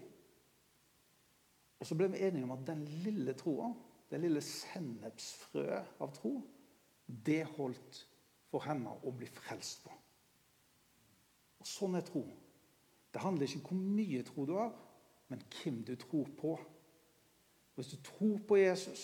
Og 1.80 1.88
så 1.88 1.96
ble 1.96 2.12
vi 2.12 2.26
enige 2.28 2.44
om 2.50 2.56
at 2.58 2.68
den 2.68 2.84
lille 3.06 3.40
troa, 3.40 3.72
det 4.12 4.20
lille 4.20 4.44
sennepsfrøet 4.44 6.02
av 6.04 6.12
tro, 6.20 6.36
det 7.08 7.46
holdt 7.56 8.08
for 8.52 8.68
henne 8.68 8.92
å 8.92 9.14
bli 9.16 9.30
frelst 9.32 9.86
på. 9.86 9.96
Og 11.62 11.68
Sånn 11.68 11.96
er 11.98 12.06
tro. 12.06 12.24
Det 13.12 13.22
handler 13.22 13.48
ikke 13.48 13.62
om 13.62 13.68
hvor 13.70 13.96
mye 13.98 14.24
tro 14.28 14.46
du 14.48 14.56
har, 14.58 14.72
men 15.32 15.44
hvem 15.56 15.82
du 15.88 15.94
tror 16.00 16.30
på. 16.38 16.56
Hvis 17.78 17.94
du 17.94 18.02
tror 18.04 18.40
på 18.48 18.60
Jesus, 18.60 19.04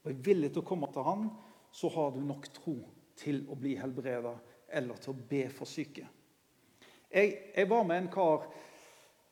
og 0.00 0.12
er 0.12 0.22
villig 0.24 0.52
til 0.54 0.62
å 0.62 0.68
komme 0.70 0.88
til 0.92 1.04
Han, 1.04 1.28
så 1.72 1.90
har 1.92 2.14
du 2.14 2.22
nok 2.24 2.48
tro 2.56 2.78
til 3.20 3.44
å 3.52 3.58
bli 3.58 3.76
helbreda 3.78 4.32
eller 4.72 4.98
til 5.02 5.12
å 5.12 5.28
be 5.30 5.44
for 5.52 5.68
syke. 5.68 6.06
Jeg, 7.10 7.32
jeg, 7.56 7.66
var 7.68 7.84
med 7.86 8.04
en 8.04 8.12
kar 8.12 8.44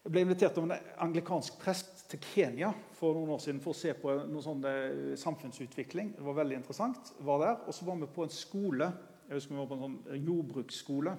Jeg 0.03 0.13
ble 0.15 0.23
invitert 0.25 0.57
av 0.59 0.65
en 0.67 0.91
anglikansk 1.05 1.59
prest 1.61 2.07
til 2.11 2.21
Kenya 2.33 2.71
for 2.97 3.15
noen 3.15 3.35
år 3.35 3.43
siden 3.43 3.59
for 3.61 3.75
å 3.75 3.79
se 3.79 3.93
på 3.99 4.15
noe 4.31 4.43
sånn 4.45 4.63
eh, 4.65 5.17
samfunnsutvikling. 5.21 6.15
Det 6.17 6.25
var 6.25 6.39
veldig 6.39 6.57
interessant. 6.57 7.13
var 7.27 7.43
der, 7.43 7.57
Og 7.67 7.77
så 7.77 7.85
var 7.85 7.99
vi 8.01 8.09
på 8.15 8.25
en 8.25 8.33
skole. 8.33 8.89
Jeg 9.29 9.37
husker 9.37 9.53
vi 9.53 9.61
var 9.61 9.69
på 9.69 9.77
en 9.77 9.83
sånn 9.85 10.23
jordbruksskole. 10.25 11.13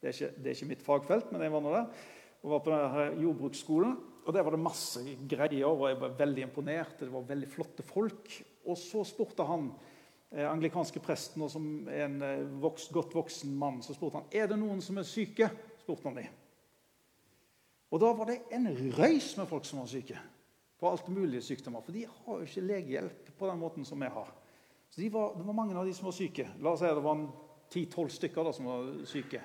Det 0.00 0.08
er, 0.08 0.14
ikke, 0.16 0.40
det 0.40 0.48
er 0.48 0.56
ikke 0.56 0.68
mitt 0.70 0.84
fagfelt, 0.86 1.32
men 1.34 1.44
jeg 1.44 1.52
var 1.52 1.62
nå 1.62 1.72
der. 1.74 2.04
Og 2.42 2.54
var 2.54 2.62
på 2.64 2.72
denne 2.72 3.22
jordbruksskolen, 3.22 3.98
og 4.22 4.34
Der 4.34 4.44
var 4.46 4.54
det 4.54 4.62
masse 4.62 5.00
greier, 5.28 5.66
og 5.66 5.88
jeg 5.90 5.98
var 5.98 6.12
veldig 6.18 6.42
imponert. 6.46 7.00
Det 7.00 7.10
var 7.10 7.26
veldig 7.26 7.48
flotte 7.50 7.82
folk. 7.82 8.30
Og 8.70 8.78
så 8.78 9.02
spurte 9.04 9.44
han 9.44 9.66
eh, 10.30 10.46
anglikanske 10.46 11.02
presten, 11.02 11.42
og 11.42 11.50
som 11.50 11.88
er 11.90 12.04
en 12.06 12.22
eh, 12.22 12.44
vokst, 12.62 12.92
godt 12.94 13.16
voksen 13.18 13.50
mann, 13.58 13.80
så 13.82 13.96
spurte 13.96 14.20
han 14.20 14.30
er 14.30 14.46
det 14.48 14.60
noen 14.60 14.80
som 14.80 15.00
er 15.02 15.08
syke. 15.08 15.50
spurte 15.82 16.06
han 16.06 16.20
de. 16.20 16.28
Og 17.92 18.00
da 18.00 18.12
var 18.16 18.30
det 18.30 18.44
en 18.54 18.70
røys 18.94 19.34
med 19.36 19.50
folk 19.50 19.66
som 19.68 19.82
var 19.82 19.90
syke. 19.90 20.22
På 20.78 20.90
alt 20.90 21.10
mulige 21.10 21.42
sykdommer. 21.42 21.82
For 21.82 21.92
de 21.92 22.06
har 22.06 22.38
jo 22.38 22.46
ikke 22.46 22.64
legehjelp 22.70 23.34
på 23.38 23.50
den 23.50 23.60
måten 23.60 23.84
som 23.84 24.00
vi 24.00 24.08
har. 24.10 24.30
Så 24.92 25.00
de 25.00 25.08
var, 25.08 25.34
Det 25.36 25.42
var 25.42 25.56
mange 25.56 25.78
av 25.78 25.86
de 25.86 25.94
som 25.94 26.04
var 26.04 26.12
syke. 26.12 26.44
La 26.60 26.74
oss 26.74 26.82
si 26.82 26.88
det 26.88 27.04
var 27.04 27.20
10-12 27.72 28.08
stykker 28.18 28.44
da, 28.44 28.52
som 28.52 28.68
var 28.68 28.90
syke. 29.08 29.40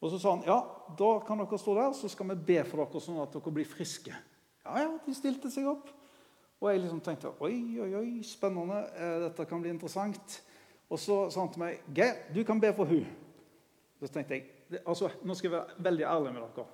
Og 0.00 0.12
så 0.12 0.20
sa 0.22 0.32
han 0.36 0.46
ja, 0.46 0.56
da 0.96 1.10
kan 1.26 1.42
dere 1.42 1.58
stå 1.60 1.74
der, 1.76 1.92
så 1.92 2.08
skal 2.08 2.30
vi 2.30 2.36
be 2.52 2.62
for 2.64 2.80
dere 2.80 3.02
sånn 3.02 3.18
at 3.20 3.34
dere 3.34 3.52
blir 3.52 3.68
friske. 3.68 4.14
Ja, 4.64 4.76
ja, 4.84 4.90
De 5.04 5.16
stilte 5.16 5.50
seg 5.52 5.68
opp. 5.68 5.90
Og 6.58 6.70
jeg 6.72 6.80
liksom 6.80 7.02
tenkte 7.04 7.34
oi, 7.44 7.54
oi, 7.82 7.90
oi, 8.00 8.08
spennende, 8.26 8.80
eh, 8.96 9.18
dette 9.26 9.46
kan 9.46 9.60
bli 9.62 9.70
interessant. 9.74 10.38
Og 10.88 10.98
så 10.98 11.18
sa 11.30 11.44
han 11.44 11.52
til 11.52 11.62
meg 11.62 11.92
Geir, 11.94 12.16
du 12.32 12.40
kan 12.48 12.60
be 12.62 12.72
for 12.74 12.88
hun. 12.88 13.04
Så 14.00 14.08
tenkte 14.14 14.38
jeg 14.38 14.80
altså, 14.86 15.10
Nå 15.22 15.36
skal 15.36 15.50
jeg 15.50 15.58
være 15.58 15.84
veldig 15.90 16.06
ærlig 16.08 16.32
med 16.32 16.42
dere. 16.46 16.66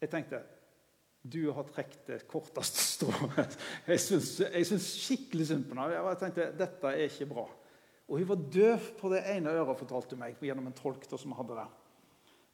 Jeg 0.00 0.12
tenkte 0.14 0.42
du 1.20 1.50
har 1.52 1.68
trukket 1.68 2.06
det 2.08 2.22
korteste 2.24 2.80
strået. 3.00 3.56
Jeg 3.88 4.66
syns 4.68 4.88
skikkelig 5.00 5.48
synd 5.50 5.66
på 5.66 5.74
henne. 5.74 5.88
Jeg 5.96 6.20
tenkte 6.20 6.48
dette 6.58 6.92
er 6.92 7.08
ikke 7.08 7.28
bra. 7.32 7.46
Og 8.10 8.18
hun 8.18 8.28
var 8.28 8.40
døv 8.52 8.88
på 8.98 9.10
det 9.12 9.22
ene 9.30 9.52
øret, 9.54 9.78
fortalte 9.78 10.16
hun 10.16 10.24
meg, 10.24 10.38
gjennom 10.42 10.66
en 10.66 10.76
tolk 10.76 11.06
som 11.10 11.34
hadde 11.38 11.58
der. 11.60 11.74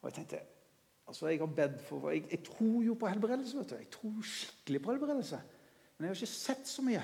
Og 0.01 0.09
jeg 0.09 0.19
tenkte 0.19 0.43
altså 1.07 1.29
jeg 1.31 1.39
har 1.39 1.53
bedt 1.55 1.79
for, 1.87 2.09
jeg, 2.11 2.25
jeg 2.31 2.43
tror 2.43 2.81
jo 2.83 2.93
på 2.99 3.07
helbredelse. 3.07 3.57
vet 3.57 3.69
du. 3.69 3.75
Jeg 3.79 3.89
tror 3.93 4.19
skikkelig 4.21 4.81
på 4.83 4.91
helbredelse. 4.91 5.39
Men 5.97 6.05
jeg 6.05 6.09
har 6.11 6.21
ikke 6.21 6.33
sett 6.33 6.67
så 6.67 6.83
mye. 6.85 7.01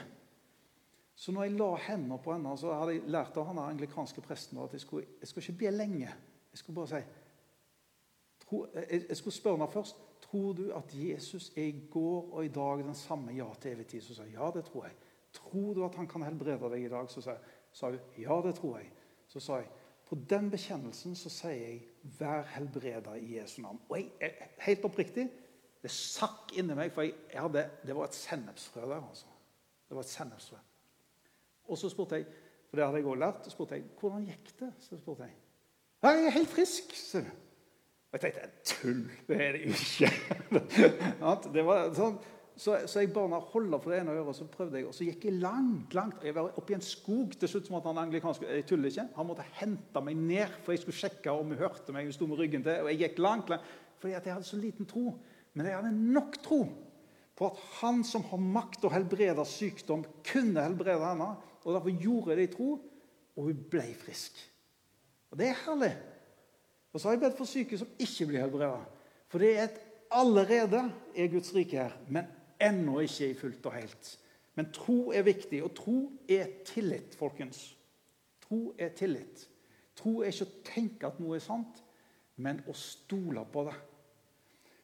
Så 1.15 1.31
når 1.31 1.43
jeg 1.47 1.57
la 1.57 1.69
hendene 1.87 2.17
på 2.21 2.33
henne, 2.33 2.53
så 2.57 2.73
hadde 2.73 2.95
jeg 2.97 3.09
lært 3.13 3.37
av 3.37 3.47
han 3.47 3.61
anglikanske 3.63 4.21
presten 4.21 4.59
at 4.61 4.73
jeg 4.73 4.81
skulle, 4.81 5.07
jeg 5.21 5.29
skulle 5.29 5.45
ikke 5.47 5.59
be 5.65 5.71
lenge. 5.71 6.09
Jeg 6.53 6.61
skulle 6.61 6.75
bare 6.75 6.91
si 6.91 7.03
jeg, 8.53 9.03
jeg, 9.09 9.17
skulle 9.17 9.33
spørre 9.33 9.57
henne 9.57 9.71
først 9.71 10.01
tror 10.33 10.53
du 10.53 10.71
at 10.73 10.89
Jesus 10.93 11.51
er 11.55 11.69
i 11.69 11.85
går 11.91 12.33
og 12.33 12.45
i 12.45 12.49
dag 12.49 12.81
den 12.81 12.95
samme 12.95 13.33
ja 13.37 13.45
til 13.61 13.75
evig 13.75 13.87
tid. 13.87 14.01
Så 14.01 14.15
sa 14.17 14.23
jeg 14.25 14.33
ja, 14.33 14.49
det 14.55 14.65
tror 14.65 14.87
jeg. 14.87 14.95
Tror 15.33 15.73
du 15.73 15.83
at 15.85 15.95
han 15.95 16.07
kan 16.07 16.25
helbrede 16.25 16.69
deg 16.73 16.85
i 16.85 16.89
dag? 16.89 17.09
Så 17.09 17.21
sa, 17.21 17.35
jeg, 17.89 17.99
hun 18.17 18.23
ja, 18.23 18.41
det 18.47 18.55
tror 18.57 18.77
jeg. 18.77 18.89
Så 19.27 19.39
sa 19.39 19.59
jeg 19.61 19.69
på 20.09 20.17
den 20.29 20.49
bekjennelsen 20.51 21.15
så 21.15 21.29
sier 21.29 21.53
jeg 21.53 21.85
'vær 22.19 22.43
helbreda 22.55 23.13
i 23.13 23.37
Jesu 23.37 23.61
navn'. 23.61 23.79
Og 23.89 23.97
jeg, 23.97 24.33
helt 24.57 24.85
oppriktig 24.85 25.29
det 25.83 25.91
sakk 25.91 26.53
inni 26.57 26.75
meg, 26.75 26.91
for 26.91 27.01
jeg, 27.01 27.13
jeg 27.33 27.41
hadde, 27.41 27.69
det 27.85 27.95
var 27.95 28.03
et 28.03 28.15
sennepsfrø 28.15 28.81
der. 28.81 29.07
altså. 29.09 29.25
Det 29.89 29.95
var 29.95 30.01
et 30.01 30.09
sennepsfrø. 30.09 30.57
Og 31.67 31.77
så 31.77 31.89
spurte 31.89 32.15
jeg, 32.15 32.25
for 32.69 32.77
det 32.77 32.85
hadde 32.85 32.97
jeg 32.97 33.05
også 33.05 33.19
lært, 33.19 33.45
så 33.45 33.49
spurte 33.49 33.75
jeg, 33.75 33.83
hvordan 33.99 34.25
gikk 34.25 34.59
det? 34.59 34.73
Så 34.79 34.97
spurte 34.97 35.23
jeg. 35.23 35.35
Jeg 36.03 36.25
er 36.25 36.29
helt 36.29 36.49
frisk. 36.49 36.95
Så. 36.95 37.23
Og 38.13 38.21
jeg 38.21 38.33
tenkte 38.33 38.49
tull, 38.69 38.99
det 39.25 39.37
er 39.41 39.55
det 39.55 39.61
ikke. 39.73 40.09
det 41.55 41.63
var 41.65 41.87
sånn, 41.97 42.19
så, 42.53 42.75
så, 42.85 42.99
jeg 43.01 43.09
bare 43.13 43.39
holder 43.49 43.79
for 43.81 43.89
det 43.89 44.03
ene 44.03 44.13
øret, 44.13 44.27
og 44.29 44.35
så 44.37 44.45
prøvde 44.53 44.77
jeg, 44.77 44.85
og 44.85 44.93
så 44.93 45.07
gikk 45.07 45.25
jeg 45.25 45.39
langt. 45.41 45.95
langt, 45.97 46.21
Jeg 46.21 46.35
var 46.35 46.51
oppe 46.53 46.75
i 46.75 46.77
en 46.77 46.85
skog. 46.85 47.33
Til 47.39 47.49
slutt 47.49 47.71
som 47.71 47.79
at 47.79 47.87
han 47.89 48.03
anglikanske, 48.03 48.45
jeg 48.45 48.67
tuller 48.69 48.91
ikke, 48.91 49.07
han 49.15 49.27
måtte 49.27 49.47
hente 49.57 50.05
meg 50.05 50.19
ned, 50.19 50.53
for 50.61 50.75
jeg 50.75 50.83
skulle 50.83 50.99
sjekke 50.99 51.33
om 51.33 51.49
hun 51.49 51.57
hørte 51.57 51.95
meg. 51.95 52.05
Hun 52.05 52.13
sto 52.13 52.29
med 52.29 52.43
ryggen 52.43 52.65
til, 52.65 52.83
og 52.85 52.91
jeg 52.91 53.01
gikk 53.01 53.23
langt, 53.25 53.49
langt 53.49 53.79
fordi 54.03 54.17
at 54.17 54.25
jeg 54.27 54.35
hadde 54.35 54.45
så 54.45 54.59
liten 54.59 54.85
tro. 54.85 55.17
Men 55.55 55.65
jeg 55.69 55.77
hadde 55.79 55.95
nok 55.95 56.37
tro 56.43 56.61
på 57.33 57.49
at 57.49 57.59
han 57.79 58.01
som 58.05 58.25
har 58.29 58.41
makt 58.41 58.83
å 58.85 58.91
helbrede 58.93 59.45
sykdom, 59.47 60.03
kunne 60.27 60.61
helbrede 60.61 61.07
henne. 61.07 61.33
Og 61.63 61.73
Derfor 61.73 62.01
gjorde 62.03 62.33
jeg 62.33 62.41
det 62.41 62.49
i 62.49 62.53
tro, 62.53 62.73
og 63.33 63.47
hun 63.47 63.61
ble 63.71 63.85
frisk. 63.97 64.37
Og 65.31 65.39
Det 65.39 65.49
er 65.49 65.61
herlig. 65.65 65.93
Og 66.93 67.01
så 67.01 67.07
har 67.07 67.15
jeg 67.15 67.23
bedt 67.23 67.39
for 67.39 67.49
syke 67.49 67.77
som 67.77 67.89
ikke 67.99 68.27
blir 68.29 68.43
helbredet. 68.43 69.01
For 69.31 69.41
det 69.41 69.53
er 69.57 69.63
et 69.65 69.79
allerede 70.13 70.83
er 71.15 71.31
Guds 71.31 71.55
rike 71.55 71.79
her, 71.79 71.95
men 72.07 72.27
ennå 72.61 72.99
ikke 73.01 73.31
i 73.31 73.37
fullt 73.37 73.65
og 73.65 73.73
helt. 73.73 74.11
Men 74.55 74.69
tro 74.73 75.11
er 75.11 75.25
viktig, 75.25 75.63
og 75.65 75.73
tro 75.75 76.11
er 76.29 76.51
tillit, 76.65 77.15
folkens. 77.17 77.71
Tro 78.45 78.75
er 78.77 78.93
tillit. 78.93 79.47
Tro 79.97 80.19
er 80.21 80.29
ikke 80.29 80.45
å 80.45 80.61
tenke 80.67 81.09
at 81.09 81.17
noe 81.21 81.39
er 81.39 81.43
sant, 81.43 81.81
men 82.37 82.61
å 82.69 82.75
stole 82.77 83.41
på 83.49 83.65
det. 83.65 83.75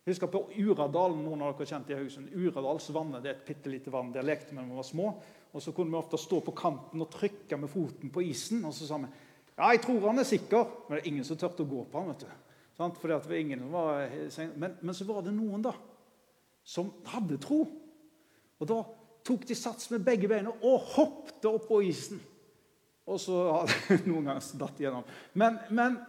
Husker 0.10 0.32
på 0.32 0.42
Uradalen, 0.58 1.22
noen 1.22 1.44
av 1.46 1.54
dere 1.54 1.70
kjent 1.70 1.92
i 1.92 1.98
Haugesund. 1.98 2.32
Uradalsvannet 2.34 3.22
det 3.22 3.30
er 3.30 3.36
et 3.38 3.46
bitte 3.46 3.70
lite 3.70 3.94
vann. 3.94 4.10
Der 4.14 4.26
lekte 4.26 4.56
vi 4.56 4.58
da 4.58 4.66
vi 4.66 4.78
var 4.78 4.88
små. 4.88 5.10
Og 5.54 5.62
Så 5.62 5.74
kunne 5.74 5.94
vi 5.94 6.00
ofte 6.00 6.18
stå 6.18 6.40
på 6.46 6.56
kanten 6.58 7.02
og 7.02 7.12
trykke 7.14 7.58
med 7.58 7.70
foten 7.70 8.10
på 8.14 8.24
isen. 8.26 8.64
Og 8.66 8.74
så 8.74 8.88
sa 8.88 8.98
vi 8.98 9.10
ja, 9.60 9.74
jeg 9.76 9.82
tror 9.84 10.06
han 10.08 10.22
er 10.22 10.28
sikker. 10.28 10.70
Men 10.88 10.96
det 10.98 11.04
er 11.04 11.12
ingen 11.12 11.28
som 11.28 11.40
turte 11.40 11.66
å 11.66 11.70
gå 11.70 11.84
på 11.92 12.00
han, 12.02 12.14
vet 12.14 12.24
du. 12.24 12.46
Fordi 12.80 13.16
at 13.16 13.26
det 13.26 13.32
var 13.34 13.42
ingen 13.42 13.66
som 13.66 13.76
var... 13.76 14.14
Men, 14.56 14.78
men 14.80 14.96
så 14.96 15.08
var 15.10 15.26
det 15.26 15.36
noen 15.36 15.66
da, 15.66 15.74
som 16.64 16.94
hadde 17.12 17.40
tro. 17.44 17.66
Og 18.60 18.70
da 18.70 18.80
tok 19.28 19.44
de 19.50 19.58
sats 19.58 19.90
med 19.92 20.06
begge 20.08 20.30
beina 20.32 20.54
og 20.64 20.94
hoppet 20.96 21.48
opp 21.50 21.68
på 21.68 21.82
isen. 21.90 22.22
Og 23.10 23.20
så 23.20 23.36
hadde 23.58 24.00
noen 24.08 24.32
ganger 24.32 24.48
datt 24.62 24.80
igjennom. 24.80 25.12
Men, 25.40 25.60
men, 25.76 26.00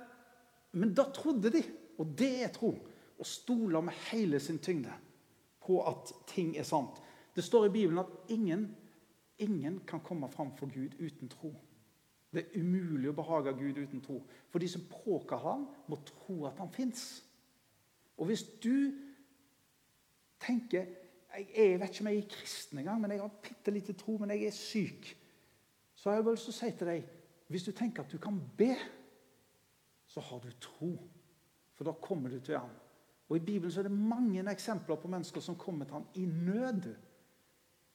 men 0.79 0.95
da 0.95 1.09
trodde 1.15 1.51
de, 1.51 1.65
og 1.99 2.15
det 2.17 2.33
er 2.47 2.55
tro 2.55 2.71
og 3.21 3.29
stoler 3.29 3.83
med 3.85 3.99
hele 4.09 4.39
sin 4.41 4.61
tyngde 4.63 4.95
på 5.61 5.81
at 5.91 6.15
ting 6.31 6.55
er 6.57 6.65
sant. 6.65 7.03
Det 7.35 7.43
står 7.45 7.67
i 7.67 7.75
Bibelen 7.75 8.01
at 8.03 8.31
ingen, 8.33 8.69
ingen 9.43 9.81
kan 9.87 10.01
komme 10.07 10.31
fram 10.33 10.55
for 10.57 10.71
Gud 10.73 10.95
uten 11.03 11.29
tro. 11.29 11.53
Det 12.31 12.45
er 12.45 12.61
umulig 12.63 13.11
å 13.11 13.17
behage 13.19 13.53
Gud 13.59 13.79
uten 13.81 14.03
tro. 14.05 14.21
For 14.51 14.63
de 14.63 14.69
som 14.71 14.87
påkaller 14.91 15.45
ham, 15.45 15.67
må 15.91 15.99
tro 16.07 16.45
at 16.47 16.61
han 16.63 16.71
fins. 16.73 17.25
Og 18.21 18.29
hvis 18.31 18.45
du 18.63 18.93
tenker 20.41 20.79
jeg, 20.79 21.47
jeg, 21.57 21.79
vet 21.81 21.91
ikke 21.91 22.05
om 22.05 22.11
jeg 22.11 22.21
er 22.21 22.31
kristen 22.31 22.81
engang, 22.81 23.01
men 23.03 23.15
jeg 23.15 23.23
har 23.23 23.35
bitte 23.43 23.75
lite 23.75 23.95
tro, 23.99 24.17
men 24.19 24.33
jeg 24.35 24.47
er 24.47 24.55
syk. 24.55 25.11
Så 25.95 26.11
har 26.11 26.19
jeg 26.19 26.27
bare 26.27 26.39
lyst 26.39 26.49
til 26.49 26.55
å 26.55 26.59
si 26.59 26.71
til 26.79 26.91
deg 26.91 27.17
hvis 27.51 27.67
du 27.67 27.73
tenker 27.75 28.05
at 28.05 28.13
du 28.13 28.19
kan 28.23 28.37
be, 28.59 28.77
så 30.07 30.23
har 30.23 30.39
du 30.43 30.53
tro. 30.63 30.93
For 31.75 31.87
da 31.89 31.95
kommer 31.99 32.31
du 32.31 32.39
til 32.39 32.59
ham. 32.61 32.71
Og 33.31 33.39
I 33.39 33.43
Bibelen 33.43 33.73
så 33.75 33.83
er 33.83 33.89
det 33.89 33.95
mange 33.95 34.45
eksempler 34.53 34.99
på 34.99 35.11
mennesker 35.11 35.43
som 35.43 35.59
kommer 35.59 35.87
til 35.87 35.99
ham 35.99 36.07
i 36.15 36.27
nød. 36.27 36.87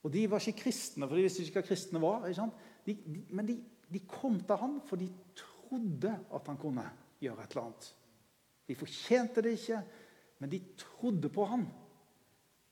Og 0.04 0.14
De 0.14 0.26
var 0.32 0.44
ikke 0.44 0.66
kristne, 0.66 1.08
for 1.08 1.16
de 1.16 1.24
visste 1.24 1.44
ikke 1.44 1.62
hva 1.62 1.68
kristne 1.68 2.02
var. 2.04 2.28
De, 2.28 2.94
de, 2.94 3.24
men 3.32 3.48
de, 3.48 3.56
de, 3.92 4.02
kom 4.10 4.40
til 4.42 4.60
ham 4.62 4.80
for 4.88 5.00
de 5.00 5.10
trodde 5.38 6.12
at 6.34 6.48
han 6.50 6.58
kunne 6.62 6.86
gjøre 7.22 7.44
et 7.44 7.56
eller 7.56 7.68
annet. 7.68 7.88
De 8.66 8.78
fortjente 8.78 9.44
det 9.46 9.56
ikke, 9.60 9.82
men 10.42 10.52
de 10.52 10.62
trodde 10.78 11.30
på 11.30 11.46
ham. 11.46 11.68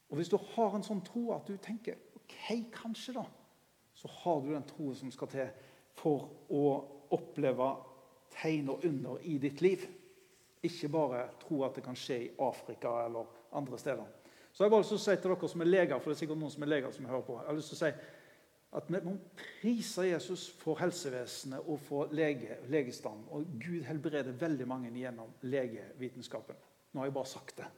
Og 0.09 0.17
Hvis 0.17 0.29
du 0.29 0.37
har 0.37 0.75
en 0.75 0.85
sånn 0.85 1.03
tro 1.05 1.31
at 1.35 1.47
du 1.47 1.57
tenker 1.57 1.97
ok, 2.17 2.35
kanskje 2.73 3.15
da, 3.17 3.23
så 3.93 4.09
har 4.23 4.41
du 4.41 4.51
den 4.53 4.65
troen 4.67 4.97
som 4.97 5.11
skal 5.13 5.29
til 5.31 5.51
for 5.97 6.29
å 6.53 6.63
oppleve 7.13 7.69
tegn 8.33 8.71
og 8.73 8.85
under 8.87 9.21
i 9.29 9.37
ditt 9.41 9.61
liv. 9.61 9.85
Ikke 10.63 10.89
bare 10.89 11.27
tro 11.41 11.61
at 11.67 11.77
det 11.77 11.85
kan 11.85 11.97
skje 11.97 12.19
i 12.23 12.29
Afrika 12.41 12.95
eller 13.05 13.29
andre 13.53 13.77
steder. 13.77 14.05
Så 14.53 14.61
jeg 14.61 14.69
har 14.69 14.71
bare 14.75 14.83
lyst 14.83 14.93
til 14.93 14.99
å 14.99 15.03
si 15.03 15.15
til 15.17 15.31
dere 15.33 15.49
som 15.49 15.63
er 15.65 15.69
leger, 15.69 15.99
for 15.99 16.11
det 16.11 16.15
er 16.15 16.19
sikkert 16.21 16.39
noen 16.43 16.53
som 16.53 16.63
er 16.63 16.69
leger 16.69 16.91
som 16.93 17.07
hører 17.09 17.25
på, 17.25 17.37
jeg 17.39 17.49
har 17.49 17.57
lyst 17.57 17.71
til 17.73 17.79
å 17.79 17.81
si 17.81 18.12
at 18.73 18.89
vi 18.89 18.99
må 19.05 19.13
prise 19.37 20.07
Jesus 20.07 20.47
for 20.59 20.79
helsevesenet 20.81 21.67
og 21.69 21.79
for 21.85 22.09
lege, 22.15 22.57
legestanden. 22.73 23.27
Og 23.29 23.45
Gud 23.61 23.83
helbreder 23.85 24.33
veldig 24.39 24.67
mange 24.67 24.91
gjennom 24.97 25.29
legevitenskapen. 25.41 26.57
Nå 26.93 27.01
har 27.01 27.09
jeg 27.09 27.13
bare 27.13 27.29
sagt 27.29 27.57
det, 27.57 27.69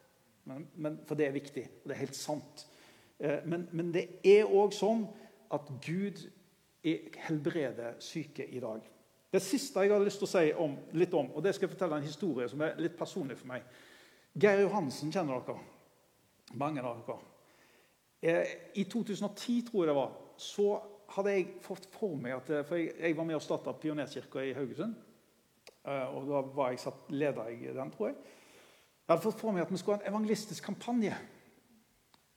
men, 0.45 0.67
men, 0.75 0.97
for 1.07 1.19
det 1.19 1.27
er 1.27 1.35
viktig, 1.35 1.63
og 1.83 1.89
det 1.89 1.95
er 1.95 2.03
helt 2.03 2.15
sant. 2.15 2.65
Eh, 3.19 3.45
men, 3.45 3.67
men 3.71 3.91
det 3.93 4.05
er 4.23 4.47
òg 4.47 4.75
sånn 4.75 5.05
at 5.55 5.69
Gud 5.83 6.25
helbreder 7.25 7.95
syke 8.03 8.45
i 8.45 8.59
dag. 8.61 8.83
Det 9.31 9.41
siste 9.43 9.83
jeg 9.83 9.91
har 9.91 10.03
lyst 10.03 10.21
til 10.21 10.27
å 10.27 10.31
si 10.31 10.51
om, 10.63 10.75
litt 10.95 11.13
om, 11.17 11.31
og 11.33 11.43
det 11.43 11.55
skal 11.55 11.67
jeg 11.67 11.73
fortelle 11.73 11.97
en 11.99 12.07
historie 12.07 12.47
som 12.51 12.61
er 12.63 12.77
litt 12.79 12.95
personlig 12.97 13.39
for 13.39 13.49
meg. 13.51 13.65
Geir 14.35 14.61
Johansen 14.63 15.11
kjenner 15.11 15.41
dere. 15.43 15.63
Mange 16.59 16.83
av 16.85 17.01
dere. 17.07 17.31
Eh, 18.21 18.53
I 18.79 18.85
2010, 18.91 19.65
tror 19.67 19.83
jeg 19.83 19.91
det 19.91 19.97
var, 19.97 20.13
så 20.37 20.69
hadde 21.15 21.35
jeg 21.35 21.51
fått 21.63 21.87
for 21.93 22.15
meg 22.19 22.35
at 22.37 22.49
For 22.67 22.79
jeg, 22.79 22.95
jeg 22.99 23.17
var 23.17 23.27
med 23.27 23.37
og 23.37 23.43
starta 23.45 23.75
Pionerkirka 23.77 24.43
i 24.43 24.55
Haugesund. 24.57 24.95
Eh, 25.85 26.15
og 26.15 26.25
da 26.29 26.41
var 26.55 26.73
jeg 26.73 26.81
satt 26.81 27.11
leder 27.13 27.51
i 27.53 27.69
den, 27.75 27.93
tror 27.93 28.09
jeg. 28.09 28.17
Jeg 29.05 29.13
hadde 29.13 29.25
fått 29.27 29.39
for 29.41 29.53
meg 29.53 29.65
at 29.65 29.71
vi 29.71 29.77
skulle 29.77 29.99
ha 29.99 30.05
en 30.05 30.13
evangelistisk 30.13 30.65
kampanje 30.65 31.13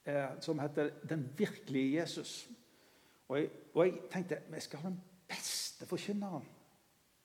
eh, 0.05 0.37
som 0.45 0.61
heter 0.61 0.91
'Den 1.09 1.29
virkelige 1.37 2.03
Jesus'. 2.03 2.51
Og 3.29 3.39
jeg, 3.39 3.51
og 3.75 3.87
jeg 3.87 3.95
tenkte 4.11 4.43
vi 4.51 4.61
skal 4.61 4.79
ha 4.79 4.89
den 4.89 5.03
beste 5.29 5.87
forkynneren 5.87 6.45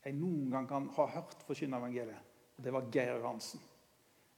jeg 0.04 0.18
noen 0.20 0.50
gang 0.52 0.66
kan 0.68 0.90
ha 0.98 1.06
hørt 1.16 1.44
forkynne 1.48 1.80
evangeliet. 1.80 2.32
Og 2.58 2.66
det 2.66 2.74
var 2.76 2.90
Geir 2.92 3.24
Hansen. 3.24 3.62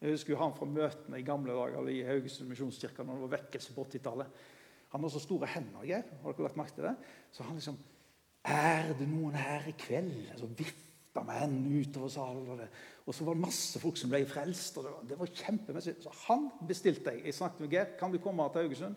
Jeg 0.02 0.14
husker 0.14 0.36
jo 0.36 0.42
han 0.42 0.54
fra 0.54 0.68
møtene 0.70 1.20
i 1.20 1.26
gamle 1.26 1.56
dager 1.56 1.88
i 1.90 2.04
Haugesund 2.06 2.52
misjonskirke 2.52 3.04
når 3.04 3.18
det 3.18 3.24
var 3.24 3.34
vekkelse 3.40 3.74
på 3.74 3.86
80-tallet. 3.90 4.44
Han 4.96 5.04
har 5.04 5.12
så 5.12 5.20
store 5.20 5.50
hender, 5.52 5.84
Geir. 5.84 6.06
Har 6.24 6.32
dere 6.32 6.48
lagt 6.48 6.56
merke 6.56 6.72
til 6.78 6.86
det? 6.88 6.94
Så 7.36 7.44
han 7.44 7.58
liksom 7.60 7.76
Er 8.48 8.94
det 8.96 9.08
noen 9.10 9.34
her 9.36 9.66
i 9.68 9.74
kveld? 9.76 10.30
Så 10.40 10.48
vifta 10.48 11.24
med 11.26 11.42
hendene 11.42 11.82
utover 11.82 12.14
salen. 12.14 12.48
Og, 12.54 12.62
det. 12.62 12.70
så 13.18 13.26
var 13.28 13.36
det 13.36 13.44
masse 13.44 13.82
folk 13.82 14.00
som 14.00 14.14
ble 14.14 14.22
frelst. 14.30 14.78
og 14.78 14.86
Det 14.86 14.94
var, 14.94 15.04
det 15.10 15.20
var 15.20 15.34
kjempemessig. 15.42 15.96
Så 16.00 16.16
han 16.30 16.48
bestilte 16.68 17.12
jeg. 17.12 17.26
Jeg 17.26 17.36
snakket 17.36 17.66
med 17.66 17.76
Geir. 17.76 17.92
Kan 18.00 18.14
du 18.14 18.22
komme 18.24 18.48
til 18.54 18.64
Haugesund? 18.64 18.96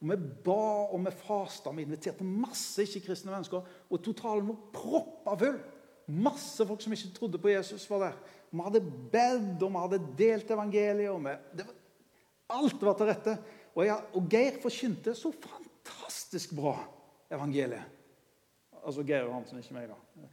Og 0.00 0.10
Vi 0.12 0.16
ba 0.44 0.86
og 0.86 1.04
vi 1.04 1.16
fasta. 1.24 1.74
Vi 1.74 1.82
inviterte 1.82 2.24
masse 2.24 2.86
ikke-kristne 2.86 3.34
mennesker. 3.34 3.66
Og 3.90 4.04
totalen 4.04 4.52
var 4.52 4.62
proppa 4.72 5.34
full. 5.34 5.58
Masse 6.06 6.66
folk 6.66 6.82
som 6.82 6.94
ikke 6.94 7.14
trodde 7.16 7.38
på 7.42 7.48
Jesus, 7.48 7.90
var 7.90 8.06
der. 8.06 8.22
Vi 8.50 8.62
hadde 8.62 8.86
bedt, 9.12 9.62
og 9.62 9.70
vi 9.70 9.82
hadde 9.82 10.04
delt 10.18 10.50
evangeliet. 10.50 11.10
og 11.10 11.24
vi, 11.24 11.34
var, 11.58 11.74
Alt 12.50 12.82
var 12.82 12.94
til 12.94 13.06
rette. 13.06 13.36
Og, 13.74 13.84
jeg, 13.86 13.96
og 14.16 14.30
Geir 14.30 14.58
forkynte 14.62 15.14
så 15.14 15.30
fantastisk 15.34 16.54
bra 16.58 16.74
evangeliet. 17.30 17.98
Altså 18.80 19.04
Geir 19.06 19.28
og 19.28 19.36
Hansen, 19.36 19.60
ikke 19.60 19.76
meg, 19.76 19.90
da. 19.92 20.30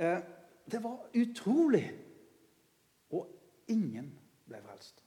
Eh, 0.00 0.22
det 0.70 0.80
var 0.82 1.10
utrolig. 1.20 1.84
Og 3.10 3.26
ingen 3.68 4.12
ble 4.48 4.60
frelst. 4.64 5.02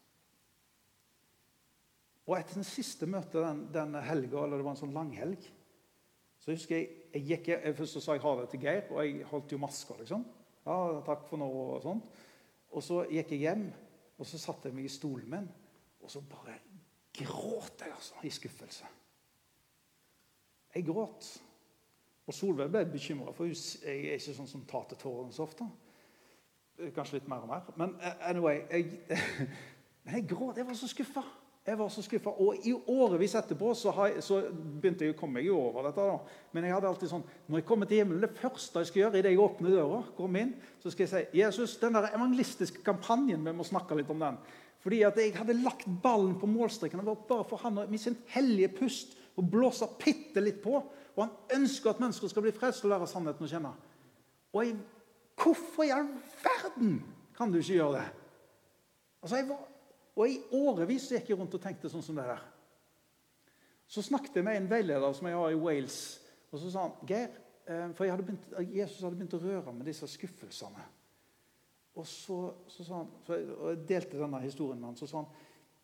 Og 2.28 2.38
etter 2.38 2.60
den 2.60 2.68
siste 2.68 3.08
møtet 3.10 3.42
den, 3.42 3.66
den 3.74 3.98
helga, 4.06 4.44
eller 4.44 4.60
det 4.60 4.68
var 4.68 4.76
en 4.76 4.80
sånn 4.80 4.96
langhelg, 4.96 5.48
så 6.40 6.52
husker 6.52 6.78
jeg 6.78 6.92
jeg 7.14 7.26
gikk, 7.30 7.50
jeg, 7.52 7.76
Først 7.78 7.98
så 7.98 8.02
sa 8.02 8.16
jeg 8.18 8.24
ha 8.24 8.32
det 8.40 8.46
til 8.52 8.64
Geir, 8.64 8.88
og 8.90 9.04
jeg 9.04 9.26
holdt 9.30 9.52
jo 9.54 9.60
maska. 9.62 9.98
liksom. 10.00 10.24
Ja, 10.66 10.78
takk 11.06 11.28
for 11.30 11.38
nå 11.38 11.46
og 11.46 11.84
sånt. 11.84 12.22
Og 12.74 12.82
så 12.82 13.04
gikk 13.06 13.36
jeg 13.36 13.44
hjem, 13.46 13.68
og 14.18 14.26
så 14.26 14.40
satte 14.42 14.70
jeg 14.70 14.78
meg 14.78 14.88
i 14.88 14.94
stolen 14.94 15.30
min, 15.30 15.50
og 16.02 16.10
så 16.10 16.24
bare 16.26 16.58
gråt 17.14 17.84
jeg 17.86 17.94
altså, 17.94 18.20
i 18.24 18.32
skuffelse. 18.34 18.90
Jeg 20.76 20.86
gråt. 20.86 21.30
Og 22.28 22.34
Solveig 22.34 22.72
ble 22.72 22.86
bekymra, 22.88 23.34
for 23.36 23.50
jeg 23.50 24.00
er 24.08 24.16
ikke 24.16 24.36
sånn 24.38 24.50
som 24.50 24.64
tar 24.68 24.88
til 24.90 25.02
tårene 25.02 25.36
så 25.36 25.44
ofte. 25.46 25.68
Kanskje 26.96 27.20
litt 27.20 27.30
mer 27.30 27.44
og 27.44 27.52
mer. 27.52 27.70
Men 27.78 27.96
eh, 28.02 28.28
anyway, 28.30 28.64
jeg, 28.72 29.00
men 30.04 30.16
jeg 30.18 30.28
gråt. 30.32 30.58
Jeg 30.58 30.68
var 30.68 30.78
så 30.80 30.90
skuffa. 30.90 31.24
Jeg 31.64 31.80
var 31.80 31.92
så 31.94 32.02
skuffa. 32.04 32.32
Og 32.44 32.66
i 32.68 32.74
årevis 32.74 33.36
etterpå 33.40 33.70
så, 33.78 33.94
jeg, 34.08 34.24
så, 34.26 34.40
begynte 34.52 35.06
jeg 35.06 35.14
å 35.14 35.20
komme 35.20 35.40
meg 35.40 35.52
over 35.54 35.86
dette. 35.88 36.08
da. 36.10 36.48
Men 36.56 36.68
jeg 36.68 36.76
hadde 36.76 36.90
alltid 36.90 37.12
sånn 37.12 37.24
Når 37.48 37.62
jeg 37.62 37.68
kommer 37.70 37.88
til 37.88 38.02
himmelen, 38.02 38.24
det 38.26 38.40
første 38.40 38.84
jeg 38.84 38.90
skal 38.90 39.02
gjøre 39.04 39.22
idet 39.22 39.32
jeg 39.32 39.44
åpner 39.44 39.78
døra, 39.78 40.02
går 40.18 40.40
inn, 40.42 40.52
så 40.84 40.92
skal 40.92 41.06
jeg 41.06 41.14
si 41.14 41.40
Jesus, 41.40 41.78
den 41.80 41.96
der 41.96 42.10
evangelistiske 42.10 42.84
kampanjen, 42.84 43.46
vi 43.46 43.56
må 43.56 43.68
snakke 43.68 44.00
litt 44.00 44.12
om 44.12 44.20
den. 44.26 44.42
Fordi 44.84 45.00
at 45.08 45.18
jeg 45.20 45.36
hadde 45.38 45.56
lagt 45.64 45.88
ballen 46.04 46.36
på 46.40 46.50
målstreken. 46.50 47.00
Det 47.00 47.08
var 47.08 47.28
bare 47.28 47.48
for 47.48 47.62
han 47.64 47.80
med 47.80 48.02
sin 48.02 48.18
hellige 48.34 48.74
pust 48.82 49.16
å 49.40 49.46
blåse 49.48 49.88
bitte 50.02 50.44
litt 50.44 50.60
på. 50.64 50.76
Og 51.14 51.22
han 51.22 51.62
ønsker 51.62 51.94
at 51.94 52.02
mennesker 52.04 52.32
skal 52.32 52.44
bli 52.46 52.56
frelst 52.56 52.84
og 52.84 52.92
lære 52.92 53.08
sannheten 53.08 53.48
å 53.48 53.50
kjenne. 53.50 53.72
Og 54.54 54.60
jeg, 54.66 54.74
hvorfor 55.40 55.88
i 55.88 55.94
all 55.96 56.10
verden 56.44 56.98
kan 57.38 57.54
du 57.54 57.62
ikke 57.62 57.78
gjøre 57.78 58.02
det? 58.02 58.10
Altså, 59.24 59.38
jeg 59.40 59.48
var, 59.50 59.62
og 60.14 60.26
I 60.30 60.42
årevis 60.60 61.08
gikk 61.14 61.32
jeg 61.32 61.40
rundt 61.40 61.56
og 61.56 61.64
tenkte 61.64 61.90
sånn 61.90 62.04
som 62.06 62.20
det 62.20 62.28
der. 62.28 62.44
Så 63.88 64.04
snakket 64.04 64.36
jeg 64.40 64.46
med 64.46 64.60
en 64.60 64.70
veileder 64.70 65.16
som 65.16 65.30
jeg 65.30 65.38
har 65.38 65.54
i 65.54 65.60
Wales. 65.60 66.02
Og 66.52 66.60
så 66.60 66.74
sa 66.74 66.88
han 66.88 67.08
Geir, 67.08 67.32
eh, 67.66 67.88
for 67.96 68.10
hadde 68.10 68.26
begynt, 68.26 68.52
Jesus 68.74 69.02
hadde 69.02 69.16
begynt 69.16 69.38
å 69.38 69.42
røre 69.42 69.74
med 69.74 69.88
disse 69.88 70.08
skuffelsene. 70.12 70.84
Og 71.94 72.08
så, 72.08 72.54
så 72.68 72.84
sa 72.84 73.02
han, 73.04 73.10
så 73.26 73.38
jeg 73.38 73.84
delte 73.88 74.18
denne 74.18 74.42
historien 74.42 74.80
med 74.80 74.92
han, 74.92 74.98
så 74.98 75.08
sa 75.08 75.22
han 75.22 75.34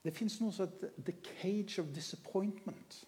det 0.03 0.15
fins 0.15 0.37
noe 0.39 0.53
som 0.55 0.67
heter 0.67 0.93
'the 0.95 1.15
cage 1.41 1.81
of 1.81 1.87
disappointment'. 1.91 3.03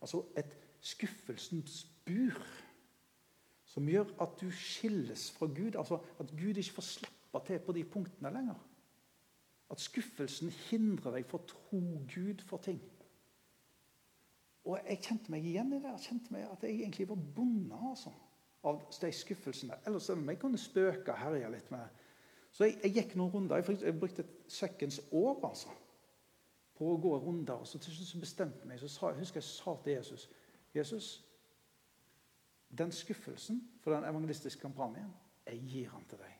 Altså 0.00 0.22
et 0.36 0.56
skuffelsens 0.80 1.86
bur. 2.04 2.42
Som 3.64 3.88
gjør 3.88 4.12
at 4.20 4.40
du 4.40 4.50
skilles 4.50 5.30
fra 5.30 5.46
Gud. 5.46 5.76
Altså 5.76 5.98
at 6.20 6.30
Gud 6.30 6.56
ikke 6.56 6.72
får 6.72 6.82
slippe 6.82 7.40
til 7.46 7.58
på 7.58 7.72
de 7.72 7.84
punktene 7.84 8.32
lenger. 8.32 8.60
At 9.70 9.80
skuffelsen 9.80 10.50
hindrer 10.50 11.16
deg 11.16 11.26
for 11.26 11.42
å 11.42 11.48
tro 11.50 11.80
Gud 12.14 12.44
for 12.46 12.62
ting. 12.62 12.80
Og 14.64 14.78
Jeg 14.88 15.02
kjente 15.02 15.30
meg 15.30 15.44
igjen 15.46 15.72
i 15.72 15.80
det. 15.80 15.90
Jeg 15.90 16.06
kjente 16.08 16.32
meg 16.32 16.46
At 16.50 16.62
jeg 16.62 16.80
egentlig 16.80 17.08
var 17.08 17.18
bonde 17.34 17.80
altså, 17.90 18.12
av 18.64 18.80
de 19.00 19.12
skuffelsene. 19.12 19.78
Ellers 19.86 20.08
om 20.10 20.28
jeg 20.28 20.40
kunne 20.40 20.58
spøke 20.58 21.12
og 21.12 21.18
herje 21.18 21.50
litt 21.52 21.70
med 21.70 22.02
Så 22.50 22.64
jeg, 22.64 22.78
jeg, 22.82 22.92
gikk 22.94 23.16
noen 23.16 23.32
runder. 23.32 23.60
Jeg, 23.60 23.82
jeg 23.84 23.98
brukte 24.00 24.22
et 24.22 24.36
seconds 24.48 25.00
år 25.12 25.42
altså, 25.44 25.68
på 26.78 26.88
å 26.88 26.96
gå 27.00 27.12
runder. 27.20 27.60
og 27.60 27.68
så 27.68 27.78
Til 27.78 27.92
slutt 27.92 28.20
bestemte 28.20 28.68
meg. 28.68 28.80
Så 28.80 28.88
sa, 28.88 29.10
jeg 29.10 29.20
husker 29.26 29.42
jeg 29.42 29.48
sa 29.50 29.76
til 29.84 29.92
Jesus 29.98 30.28
Jesus, 30.76 31.24
den 32.78 32.92
skuffelsen 32.92 33.70
for 33.80 33.94
den 33.94 34.04
evangelistiske 34.04 34.60
kampanjen, 34.60 35.12
jeg 35.46 35.60
gir 35.60 35.90
den 35.90 36.04
til 36.08 36.18
deg. 36.18 36.34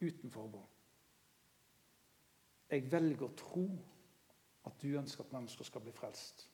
Uten 0.00 0.30
forbehold. 0.30 0.68
Jeg 2.70 2.92
velger 2.92 3.28
å 3.28 3.36
tro 3.38 3.66
at 4.66 4.82
du 4.82 4.98
ønsker 4.98 5.24
at 5.24 5.32
mennesker 5.32 5.64
skal 5.64 5.84
bli 5.84 5.94
frelst. 5.94 6.48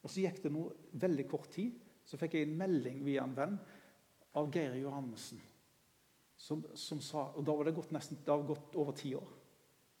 Og 0.00 0.10
Så 0.10 0.24
gikk 0.24 0.40
det 0.44 0.52
noe 0.54 0.72
veldig 1.00 1.26
kort 1.28 1.50
tid, 1.52 1.76
så 2.04 2.18
fikk 2.18 2.38
jeg 2.38 2.48
en 2.48 2.56
melding 2.58 3.02
via 3.04 3.24
en 3.24 3.36
venn 3.36 3.58
av 4.38 4.48
Geir 4.54 4.78
Johannessen. 4.80 5.40
Som, 6.40 6.64
som 6.74 7.02
sa, 7.04 7.26
og 7.36 7.44
Da 7.44 7.54
var 7.54 7.68
det 7.68 7.76
gått, 7.76 7.92
nesten, 7.92 8.22
det 8.24 8.38
gått 8.48 8.76
over 8.80 8.96
ti 8.96 9.12
år. 9.14 9.28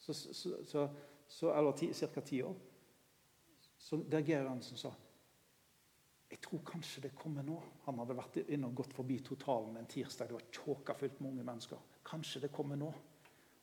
Så, 0.00 0.14
så, 0.16 0.86
så, 1.28 1.52
eller 1.52 1.76
ca. 1.76 2.20
ti 2.24 2.40
år. 2.42 2.56
Så 3.78 4.00
der 4.08 4.24
Geir 4.24 4.46
Johannessen 4.46 4.80
sa 4.80 4.94
jeg 6.30 6.38
tror 6.44 6.60
kanskje 6.62 7.02
det 7.02 7.16
kommer 7.18 7.42
nå. 7.42 7.56
Han 7.88 7.98
hadde 7.98 8.14
vært 8.14 8.36
inne 8.44 8.68
og 8.68 8.76
gått 8.78 8.92
forbi 8.94 9.16
totalen 9.26 9.80
en 9.80 9.88
tirsdag. 9.90 10.28
Det 10.30 10.36
var 10.36 10.44
tjåkafullt 10.54 11.18
med 11.18 11.32
unge 11.32 11.46
mennesker. 11.48 11.80
Kanskje 12.06 12.44
det 12.44 12.52
kommer 12.54 12.78
nå. 12.78 12.90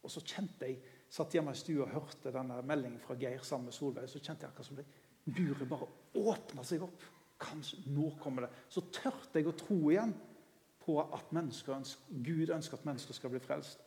Og 0.04 0.12
så 0.12 0.20
kjente 0.20 0.68
jeg, 0.68 0.82
satt 1.08 1.38
hjemme 1.38 1.54
i 1.56 1.58
stua 1.58 1.86
og 1.86 1.94
hørte 1.94 2.34
denne 2.36 2.60
meldingen 2.68 3.00
fra 3.00 3.16
Geir 3.16 3.46
sammen 3.48 3.70
med 3.70 3.78
Solveig. 3.78 4.10
Så 4.12 4.20
kjente 4.20 4.44
jeg 4.44 4.52
akkurat 4.52 4.68
som 4.68 4.82
det 4.82 4.86
buret 5.28 5.70
bare 5.70 5.88
åpna 6.18 6.64
seg 6.66 6.86
opp. 6.88 7.04
Kanskje 7.38 7.84
nå 7.94 8.10
kommer 8.22 8.48
det. 8.48 8.52
Så 8.74 8.88
tørte 8.94 9.38
jeg 9.38 9.50
å 9.50 9.56
tro 9.58 9.78
igjen 9.92 10.16
på 10.82 10.98
at 11.04 11.34
ønsker, 11.36 11.84
Gud 12.10 12.50
ønsker 12.50 12.80
at 12.80 12.88
mennesker 12.88 13.14
skal 13.14 13.34
bli 13.34 13.42
frelst. 13.44 13.84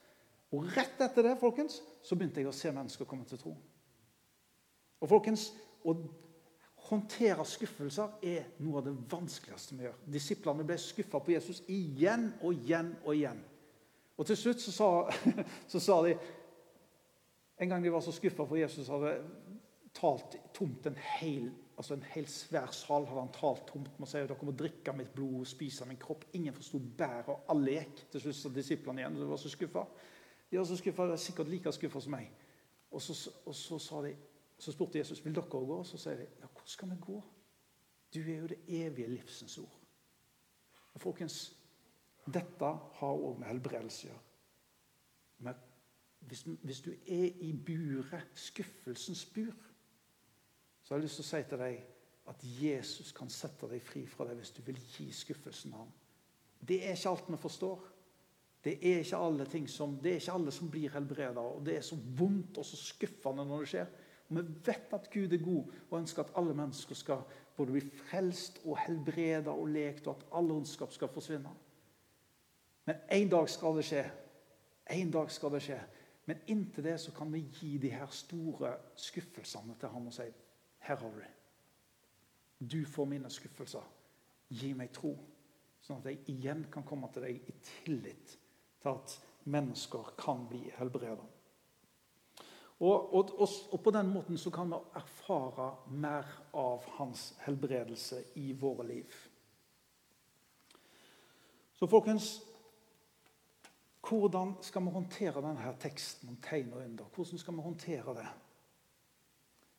Og 0.55 0.67
rett 0.75 1.01
etter 1.01 1.25
det 1.25 1.39
folkens, 1.41 1.79
så 2.03 2.17
begynte 2.19 2.43
jeg 2.43 2.51
å 2.51 2.55
se 2.55 2.73
mennesker 2.75 3.09
komme 3.09 3.27
til 3.29 3.41
tro. 3.41 3.55
Og 5.01 5.09
folkens, 5.09 5.51
å 5.87 5.95
håndtere 6.91 7.45
skuffelser 7.47 8.19
er 8.27 8.51
noe 8.61 8.81
av 8.81 8.89
det 8.89 8.97
vanskeligste 9.13 9.77
vi 9.79 9.87
gjør. 9.87 10.01
Disiplene 10.11 10.67
ble 10.67 10.77
skuffa 10.81 11.21
på 11.23 11.35
Jesus 11.35 11.63
igjen 11.71 12.33
og 12.41 12.57
igjen 12.57 12.93
og 13.05 13.15
igjen. 13.15 13.41
Og 14.21 14.29
til 14.29 14.37
slutt 14.37 14.61
så 14.61 14.75
sa, 14.75 14.91
så 15.73 15.81
sa 15.81 16.03
de 16.07 16.19
En 17.61 17.69
gang 17.69 17.83
de 17.85 17.91
var 17.93 18.01
så 18.01 18.13
skuffa 18.17 18.47
for 18.49 18.57
Jesus 18.57 18.87
hadde 18.89 19.19
talt 20.01 20.37
tomt 20.57 20.87
en 20.89 20.97
hel, 21.21 21.51
altså 21.77 21.95
en 21.97 22.07
hel 22.15 22.29
svær 22.31 22.73
sal 22.77 23.07
hadde 23.09 23.21
han 23.21 23.35
talt 23.35 23.67
tomt 23.69 23.99
Man 24.01 24.09
sier 24.09 24.25
jo, 24.25 24.31
dere 24.33 24.49
må 24.49 24.55
drikke 24.57 24.95
mitt 24.97 25.13
blod 25.15 25.43
og 25.43 25.49
spise 25.49 25.89
min 25.89 26.01
kropp. 26.01 26.25
Ingen 26.39 26.57
forsto 26.57 26.81
bæret, 26.81 27.29
og 27.29 27.53
alle 27.53 27.77
gikk. 27.77 28.07
Til 28.13 28.25
slutt 28.25 28.39
sa 28.41 28.53
disiplene 28.55 29.05
igjen. 29.05 29.21
De 29.21 29.29
var 29.29 29.41
så 29.41 29.53
skuffa. 29.53 29.85
De 30.51 30.59
var 30.59 30.67
så 30.67 30.79
skuffa, 30.81 31.07
de 31.07 31.15
var 31.15 31.23
sikkert 31.23 31.53
like 31.53 31.73
skuffa 31.77 32.03
som 32.03 32.17
meg. 32.17 32.33
Og 32.91 33.03
så, 33.03 33.15
og 33.47 33.55
så 33.55 34.03
de 34.07 34.17
så 34.61 34.73
spurte 34.73 34.99
Jesus 34.99 35.25
vil 35.25 35.35
dere 35.35 35.49
gå, 35.49 35.61
og 35.79 35.87
så 35.87 35.99
sier 36.01 36.19
de 36.21 36.27
ja, 36.41 36.49
hvor 36.49 36.67
skal 36.69 36.91
vi 36.91 36.99
gå? 37.01 37.21
Du 38.15 38.21
er 38.21 38.41
jo 38.43 38.51
det 38.51 38.59
evige 38.69 39.09
livsens 39.09 39.59
ord. 39.59 39.77
Og 40.95 41.01
folkens, 41.01 41.37
dette 42.27 42.73
har 42.99 43.23
òg 43.25 43.39
med 43.39 43.49
helbredelse 43.49 44.09
å 44.09 44.11
gjøre. 44.11 44.25
Men 45.47 45.61
hvis, 46.29 46.43
hvis, 46.63 46.81
du 46.85 46.91
er 46.91 47.31
i 47.41 47.53
buret, 47.67 48.27
skuffelsens 48.35 49.25
bur, 49.35 49.55
så 50.91 50.95
har 50.97 50.99
jeg 50.99 51.07
lyst 51.07 51.21
til 51.21 51.23
å 51.23 51.29
si 51.29 51.39
til 51.47 51.61
deg 51.61 51.83
at 52.33 52.41
Jesus 52.59 53.13
kan 53.15 53.29
sette 53.31 53.69
deg 53.71 53.83
fri 53.87 54.01
fra 54.11 54.25
det 54.27 54.33
hvis 54.41 54.51
du 54.57 54.57
vil 54.67 54.81
gi 54.91 55.05
skuffelsen 55.15 55.77
av 55.77 55.85
ham. 55.85 55.93
Det 56.67 56.81
er 56.83 56.97
ikke 56.97 57.13
alt 57.13 57.29
vi 57.31 57.39
forstår. 57.39 57.85
Det 58.65 58.73
er 58.75 59.05
ikke 59.05 59.21
alle, 59.23 59.47
som, 59.71 59.95
det 60.03 60.11
er 60.11 60.19
ikke 60.19 60.35
alle 60.35 60.55
som 60.57 60.73
blir 60.73 60.91
helbreda. 60.91 61.45
Og 61.47 61.63
det 61.69 61.77
er 61.77 61.87
så 61.87 62.01
vondt 62.19 62.59
og 62.59 62.67
så 62.67 62.81
skuffende 62.81 63.47
når 63.47 63.63
det 63.63 63.71
skjer. 63.71 63.95
Og 64.27 64.35
Vi 64.41 64.45
vet 64.67 64.99
at 64.99 65.09
Gud 65.15 65.39
er 65.39 65.45
god 65.47 65.79
og 65.93 65.97
ønsker 66.01 66.27
at 66.27 66.35
alle 66.43 66.59
mennesker 66.65 66.99
skal 67.05 67.23
både 67.55 67.79
bli 67.79 67.87
frelst 68.03 68.59
og 68.65 68.83
helbreda 68.83 69.55
og 69.55 69.71
lekt, 69.71 70.11
og 70.11 70.19
at 70.19 70.29
all 70.43 70.51
ondskap 70.59 70.91
skal 70.91 71.15
forsvinne. 71.15 71.55
Men 72.91 73.03
en 73.15 73.35
dag 73.39 73.49
skal 73.55 73.79
det 73.79 73.87
skje. 73.87 74.05
En 74.91 75.11
dag 75.15 75.31
skal 75.31 75.55
det 75.55 75.65
skje. 75.71 75.81
Men 76.27 76.47
inntil 76.51 76.91
det 76.91 76.99
så 76.99 77.15
kan 77.15 77.31
vi 77.31 77.47
gi 77.63 77.77
de 77.79 77.95
her 77.95 78.11
store 78.11 78.75
skuffelsene 78.99 79.79
til 79.79 79.95
ham 79.95 80.11
og 80.11 80.19
si 80.19 80.33
Her 80.87 80.97
har 80.97 81.11
du 81.11 81.21
det. 81.21 81.33
Du 82.59 82.85
får 82.85 83.09
mine 83.09 83.31
skuffelser. 83.31 83.85
Gi 84.51 84.73
meg 84.75 84.93
tro, 84.93 85.15
sånn 85.81 86.01
at 86.01 86.11
jeg 86.11 86.25
igjen 86.33 86.65
kan 86.73 86.85
komme 86.87 87.09
til 87.15 87.25
deg 87.25 87.37
i 87.49 87.55
tillit 87.85 88.35
til 88.81 88.91
at 88.91 89.15
mennesker 89.51 90.13
kan 90.19 90.47
bli 90.51 90.65
helbreda. 90.77 91.25
Og, 92.81 93.15
og, 93.15 93.33
og, 93.37 93.49
og, 93.73 93.81
på 93.85 93.93
den 93.93 94.09
måten 94.09 94.39
så 94.41 94.51
kan 94.51 94.71
vi 94.73 94.79
erfare 94.97 95.67
mer 95.93 96.29
av 96.57 96.87
hans 96.97 97.35
helbredelse 97.45 98.23
i 98.41 98.53
våre 98.57 98.87
liv. 98.89 99.19
Så 101.77 101.89
folkens 101.89 102.39
Hvordan 104.01 104.55
skal 104.65 104.83
vi 104.83 104.91
håndtere 104.91 105.43
denne 105.45 105.75
teksten 105.79 106.31
om 106.33 106.39
tegn 106.43 106.73
og 106.73 106.81
under? 106.83 107.11
Hvordan 107.15 107.39
skal 107.39 107.55
vi 107.55 107.63
håndtere 107.63 108.15
det? 108.17 108.29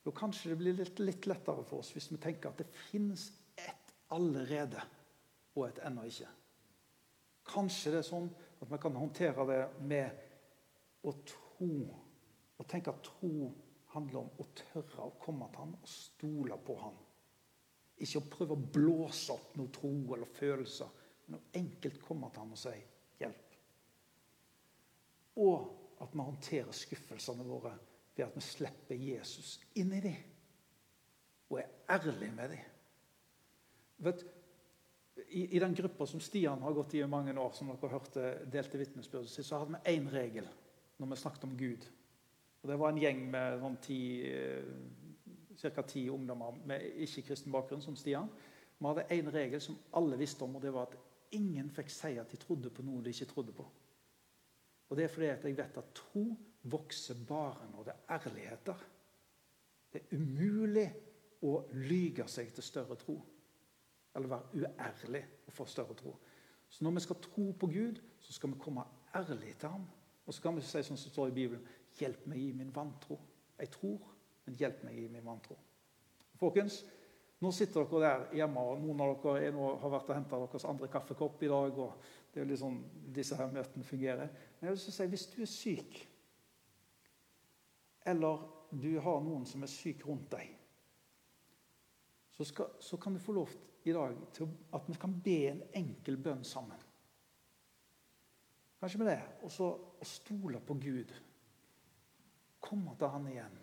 Jo, 0.04 0.12
Kanskje 0.12 0.50
det 0.50 0.58
blir 0.58 0.76
litt, 0.78 0.98
litt 0.98 1.26
lettere 1.30 1.64
for 1.66 1.82
oss 1.82 1.92
hvis 1.94 2.10
vi 2.10 2.18
tenker 2.22 2.50
at 2.50 2.62
det 2.62 2.70
fins 2.90 3.28
et 3.54 3.92
allerede 4.14 4.82
og 5.54 5.66
et 5.68 5.82
ennå 5.86 6.06
ikke. 6.08 6.30
Kanskje 7.52 7.92
det 7.94 8.00
er 8.02 8.08
sånn 8.08 8.30
at 8.62 8.70
vi 8.70 8.80
kan 8.82 8.96
håndtere 8.98 9.46
det 9.48 9.60
med 9.86 11.06
å 11.06 11.14
tro 11.26 11.74
og 12.58 12.66
tenke 12.70 12.92
at 12.92 13.04
tro 13.06 13.50
handler 13.92 14.22
om 14.22 14.42
å 14.42 14.48
tørre 14.56 15.06
å 15.06 15.16
komme 15.20 15.48
til 15.52 15.64
ham 15.64 15.74
og 15.76 15.88
stole 15.90 16.58
på 16.66 16.76
ham. 16.80 16.98
Ikke 18.02 18.22
å 18.22 18.30
prøve 18.32 18.56
å 18.56 18.68
blåse 18.74 19.34
opp 19.34 19.56
noe 19.58 19.70
tro 19.74 19.92
eller 20.16 20.30
følelser, 20.38 20.88
men 21.26 21.38
å 21.38 21.58
enkelt 21.60 22.00
komme 22.02 22.30
til 22.30 22.42
ham 22.42 22.54
og 22.56 22.58
si 22.58 22.74
'hjelp'. 23.20 23.58
Og 25.42 26.02
at 26.02 26.14
vi 26.14 26.18
håndterer 26.18 26.72
skuffelsene 26.72 27.44
våre 27.46 27.76
ved 28.16 28.26
at 28.26 28.36
vi 28.36 28.44
slipper 28.44 28.98
Jesus 28.98 29.56
inn 29.78 29.92
i 29.96 30.02
dem. 30.04 30.16
Og 31.50 31.60
er 31.60 31.96
ærlige 31.96 32.32
med 32.36 32.54
dem. 32.54 32.68
Vet, 34.02 34.24
i, 35.28 35.56
I 35.56 35.60
den 35.62 35.74
gruppa 35.74 36.06
som 36.06 36.20
Stian 36.20 36.62
har 36.62 36.76
gått 36.76 36.94
i 36.94 37.02
i 37.02 37.08
mange 37.08 37.34
år, 37.40 37.52
som 37.56 37.70
dere 37.70 37.92
hørte 37.92 38.32
delte 38.52 38.80
vitnesbyrdet 38.80 39.30
sitt, 39.30 39.46
så 39.46 39.60
hadde 39.60 39.76
vi 39.76 39.96
én 39.96 40.08
regel 40.12 40.48
når 40.98 41.12
vi 41.12 41.20
snakket 41.20 41.44
om 41.44 41.56
Gud. 41.58 41.86
Og 42.62 42.68
Det 42.68 42.78
var 42.78 42.92
en 42.92 43.00
gjeng 43.02 43.22
med 43.30 43.60
sånn 43.60 43.78
ti, 43.82 44.00
eh, 44.28 44.64
ca. 45.62 45.82
ti 45.82 46.08
ungdommer 46.10 46.58
med 46.66 46.84
ikke-kristen 47.04 47.52
bakgrunn, 47.52 47.82
som 47.82 47.96
Stian. 47.96 48.30
Vi 48.78 48.86
hadde 48.86 49.08
én 49.10 49.32
regel 49.32 49.60
som 49.60 49.78
alle 49.94 50.18
visste 50.18 50.44
om, 50.44 50.56
og 50.56 50.62
det 50.62 50.72
var 50.72 50.88
at 50.88 50.96
ingen 51.32 51.70
fikk 51.70 51.90
si 51.90 52.16
at 52.18 52.30
de 52.30 52.36
trodde 52.36 52.70
på 52.70 52.84
noe 52.86 53.02
de 53.02 53.10
ikke 53.10 53.30
trodde 53.32 53.52
på. 53.52 53.66
Og 54.88 54.96
Det 54.96 55.04
er 55.04 55.08
fordi 55.08 55.26
jeg 55.26 55.56
vet 55.56 55.78
at 55.78 55.94
tro 55.94 56.36
vokser 56.62 57.18
bare 57.28 57.68
når 57.72 57.88
det 57.88 57.94
er 57.94 58.14
ærligheter. 58.18 58.84
Det 59.92 60.02
er 60.02 60.16
umulig 60.16 60.86
å 61.42 61.56
lyge 61.74 62.26
seg 62.30 62.52
til 62.54 62.64
større 62.64 62.96
tro. 63.00 63.16
Eller 64.14 64.28
være 64.28 64.62
uærlig 64.62 65.22
og 65.46 65.52
få 65.56 65.66
større 65.66 65.96
tro. 65.98 66.14
Så 66.68 66.84
når 66.84 66.96
vi 66.96 67.04
skal 67.04 67.20
tro 67.20 67.50
på 67.52 67.66
Gud, 67.66 68.00
så 68.20 68.32
skal 68.32 68.52
vi 68.52 68.60
komme 68.60 68.84
ærlig 69.14 69.56
til 69.58 69.68
ham. 69.68 69.84
Og 70.26 70.34
så 70.34 70.42
kan 70.42 70.56
vi 70.56 70.62
si 70.64 70.82
sånn 70.86 71.00
som 71.00 71.12
står 71.12 71.32
i 71.32 71.38
Bibelen 71.42 71.68
Hjelp 71.98 72.24
meg 72.30 72.40
i 72.40 72.52
min 72.56 72.70
vantro. 72.72 73.18
Jeg 73.58 73.68
tror, 73.74 74.06
men 74.46 74.54
hjelp 74.56 74.84
meg 74.86 74.96
i 74.96 75.08
min 75.12 75.24
vantro. 75.26 75.58
Folkens, 76.40 76.78
nå 77.42 77.50
sitter 77.52 77.84
dere 77.84 78.00
der 78.00 78.38
hjemme, 78.38 78.62
og 78.62 78.80
noen 78.80 79.02
av 79.04 79.12
dere 79.20 79.50
nå, 79.52 79.66
har 79.82 79.92
vært 79.92 80.08
og 80.08 80.16
henta 80.16 80.38
deres 80.40 80.64
andre 80.70 80.88
kaffekopp 80.88 81.42
i 81.42 81.50
dag. 81.52 81.78
og 81.84 82.32
Det 82.32 82.40
er 82.40 82.48
jo 82.48 82.58
sånn 82.62 82.78
disse 83.12 83.36
her 83.36 83.52
møtene 83.52 83.84
fungerer. 83.84 84.32
Men 84.60 84.70
jeg 84.70 84.78
vil 84.78 84.96
si, 84.96 85.08
hvis 85.12 85.26
du 85.34 85.36
er 85.42 85.50
syk, 85.50 86.00
eller 88.06 88.46
du 88.72 88.92
har 89.00 89.20
noen 89.22 89.44
som 89.46 89.62
er 89.62 89.70
syk 89.70 90.06
rundt 90.08 90.30
deg, 90.32 90.54
så, 92.32 92.44
skal, 92.48 92.72
så 92.80 92.96
kan 92.96 93.14
du 93.14 93.20
få 93.20 93.34
lov 93.36 93.52
i 93.84 93.92
dag 93.92 94.16
til 94.32 94.48
at 94.74 94.88
vi 94.88 94.96
kan 95.00 95.14
be 95.24 95.36
en 95.50 95.62
enkel 95.76 96.16
bønn 96.22 96.44
sammen. 96.46 96.80
Kanskje 98.80 98.98
med 98.98 99.12
det. 99.12 99.20
Og 99.42 99.52
så 99.52 99.68
stole 100.02 100.60
på 100.60 100.74
Gud 100.74 101.12
komme 102.62 102.94
til 102.98 103.12
han 103.12 103.26
igjen. 103.30 103.58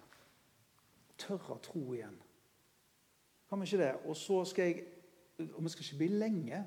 Tørre 1.19 1.55
å 1.57 1.63
tro 1.63 1.81
igjen. 1.95 2.15
Kan 3.49 3.59
vi 3.59 3.67
ikke 3.67 3.81
det? 3.81 3.93
Og 4.05 4.17
så 4.17 4.43
skal 4.47 4.69
jeg 4.71 4.87
Og 5.39 5.63
vi 5.63 5.69
skal 5.71 5.85
ikke 5.85 5.97
bli 6.01 6.07
lenge. 6.19 6.57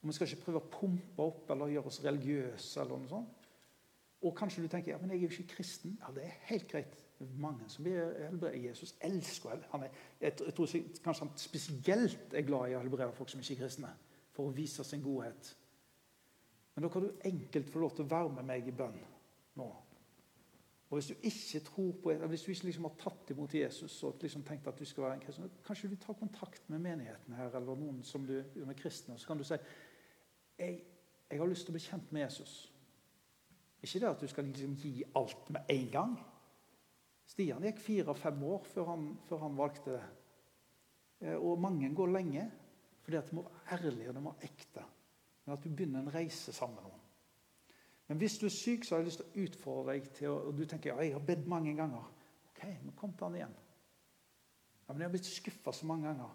Og 0.00 0.08
vi 0.08 0.12
skal 0.14 0.28
ikke 0.28 0.44
prøve 0.44 0.60
å 0.62 0.68
pumpe 0.70 1.24
opp 1.26 1.48
eller 1.50 1.72
gjøre 1.72 1.90
oss 1.90 2.04
religiøse. 2.04 2.80
eller 2.80 2.98
noe 2.98 3.10
sånt. 3.10 3.39
Og 4.20 4.34
kanskje 4.36 4.62
du 4.62 4.68
tenker 4.68 4.92
ja, 4.92 4.98
men 5.00 5.10
jeg 5.10 5.18
er 5.18 5.22
jo 5.22 5.28
ikke 5.30 5.54
kristen. 5.56 5.98
Ja, 6.00 6.12
Det 6.14 6.24
er 6.24 6.36
helt 6.50 6.68
greit. 6.68 6.98
Mange 7.36 7.68
som 7.68 7.84
blir 7.84 8.12
helbredet. 8.26 8.64
Jesus 8.64 8.94
elsker 9.00 9.60
han 9.70 9.82
er, 9.82 9.88
jeg, 10.20 10.36
tror 10.36 10.66
kanskje 11.04 11.24
han 11.24 11.32
spesielt 11.36 12.34
er 12.34 12.46
glad 12.46 12.70
i 12.70 12.76
å 12.76 12.80
helbrede 12.80 13.12
folk 13.16 13.28
som 13.32 13.40
ikke 13.40 13.58
er 13.58 13.62
kristne. 13.64 13.92
For 14.32 14.48
å 14.48 14.54
vise 14.56 14.84
sin 14.84 15.02
godhet. 15.04 15.56
Men 16.74 16.84
da 16.84 16.92
kan 16.92 17.04
du 17.04 17.24
enkelt 17.24 17.72
få 17.72 17.82
lov 17.82 17.96
til 17.96 18.04
å 18.06 18.12
være 18.12 18.34
med 18.38 18.48
meg 18.48 18.68
i 18.68 18.76
bønn 18.76 19.00
nå. 19.60 19.70
Og 20.90 20.96
Hvis 20.96 21.06
du 21.06 21.14
ikke 21.22 21.60
tror 21.60 21.92
på, 22.02 22.12
hvis 22.26 22.42
du 22.42 22.50
ikke 22.50 22.64
liksom 22.64 22.84
har 22.84 22.94
tatt 22.98 23.30
imot 23.30 23.54
Jesus 23.54 24.02
og 24.02 24.18
liksom 24.22 24.42
tenkt 24.42 24.66
at 24.66 24.78
du 24.78 24.84
skal 24.84 25.04
være 25.04 25.14
en 25.14 25.20
kristen, 25.20 25.50
kanskje 25.66 25.88
du 25.88 25.96
tar 25.96 26.18
kontakt 26.18 26.70
med 26.70 26.78
menigheten 26.78 27.34
her, 27.34 27.54
eller 27.54 27.78
noen 27.78 28.02
som 28.02 28.26
du 28.26 28.40
er 28.40 28.74
kristne, 28.74 29.14
og 29.14 29.20
så 29.20 29.30
kan 29.30 29.38
du 29.38 29.44
si 29.46 29.54
jeg, 30.58 30.80
jeg 31.30 31.38
har 31.38 31.46
lyst 31.46 31.68
til 31.68 31.72
å 31.72 31.76
bli 31.78 31.84
kjent 31.84 32.12
med 32.12 32.24
Jesus. 32.24 32.69
Ikke 33.80 34.00
det 34.00 34.08
at 34.10 34.20
du 34.20 34.28
skal 34.28 34.44
liksom 34.44 34.76
gi 34.76 35.02
alt 35.16 35.50
med 35.50 35.72
en 35.72 35.90
gang. 35.92 36.16
Stian 37.30 37.64
gikk 37.64 37.78
fire-fem 37.80 38.42
år 38.44 38.64
før 38.66 38.90
han, 38.90 39.04
før 39.28 39.44
han, 39.44 39.58
valgte 39.58 39.94
det. 39.94 40.06
Eh, 41.20 41.36
og 41.36 41.60
mange 41.60 41.94
går 41.94 42.16
lenge 42.16 42.50
fordi 43.00 43.16
at 43.16 43.30
de 43.30 43.36
må 43.38 43.42
være 43.42 43.78
ærlige 43.78 44.08
og 44.08 44.14
de 44.14 44.20
må 44.20 44.32
være 44.32 44.50
ekte. 44.50 44.82
Men 45.44 45.54
at 45.54 45.64
du 45.64 45.70
begynner 45.70 46.00
en 46.00 46.14
reise 46.14 46.52
sammen 46.52 46.76
med 46.76 46.84
noen. 46.84 47.06
Men 48.10 48.18
hvis 48.18 48.38
du 48.38 48.46
er 48.46 48.54
syk, 48.54 48.84
så 48.84 48.94
har 48.94 49.00
jeg 49.00 49.06
lyst 49.08 49.22
til 49.22 49.26
å 49.30 49.44
utfordre 49.46 49.94
deg 49.94 50.10
til 50.18 50.34
og 50.34 50.52
du 50.58 50.64
tenker 50.66 50.92
ja, 50.92 51.00
jeg 51.06 51.14
har 51.14 51.24
bedt 51.26 51.46
mange 51.48 51.74
ganger. 51.78 52.06
Ok, 52.50 52.64
men 52.82 52.96
kom 52.98 53.12
til 53.14 53.28
han 53.28 53.38
igjen. 53.38 53.58
Ja, 54.86 54.92
men 54.92 55.00
Jeg 55.00 55.06
har 55.08 55.14
blitt 55.14 55.30
skuffa 55.30 55.72
så 55.72 55.86
mange 55.86 56.08
ganger. 56.08 56.30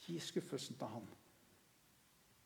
Gi 0.00 0.18
skuffelsen 0.18 0.78
til 0.80 0.88
han. 0.88 1.08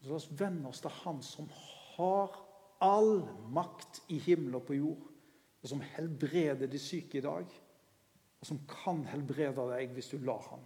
Så 0.02 0.10
La 0.10 0.16
oss 0.18 0.26
venne 0.34 0.68
oss 0.68 0.82
til 0.82 0.90
han 1.04 1.22
som 1.22 1.46
har 1.94 2.34
all 2.82 3.22
makt 3.54 4.02
i 4.12 4.18
himmel 4.18 4.58
og 4.58 4.66
på 4.66 4.76
jord, 4.76 5.08
og 5.62 5.70
som 5.70 5.82
helbreder 5.94 6.66
de 6.66 6.78
syke 6.82 7.20
i 7.20 7.24
dag, 7.24 7.46
og 8.40 8.46
som 8.46 8.58
kan 8.66 9.04
helbrede 9.06 9.68
deg 9.70 9.94
hvis 9.94 10.10
du 10.10 10.18
lar 10.26 10.42
ham. 10.50 10.64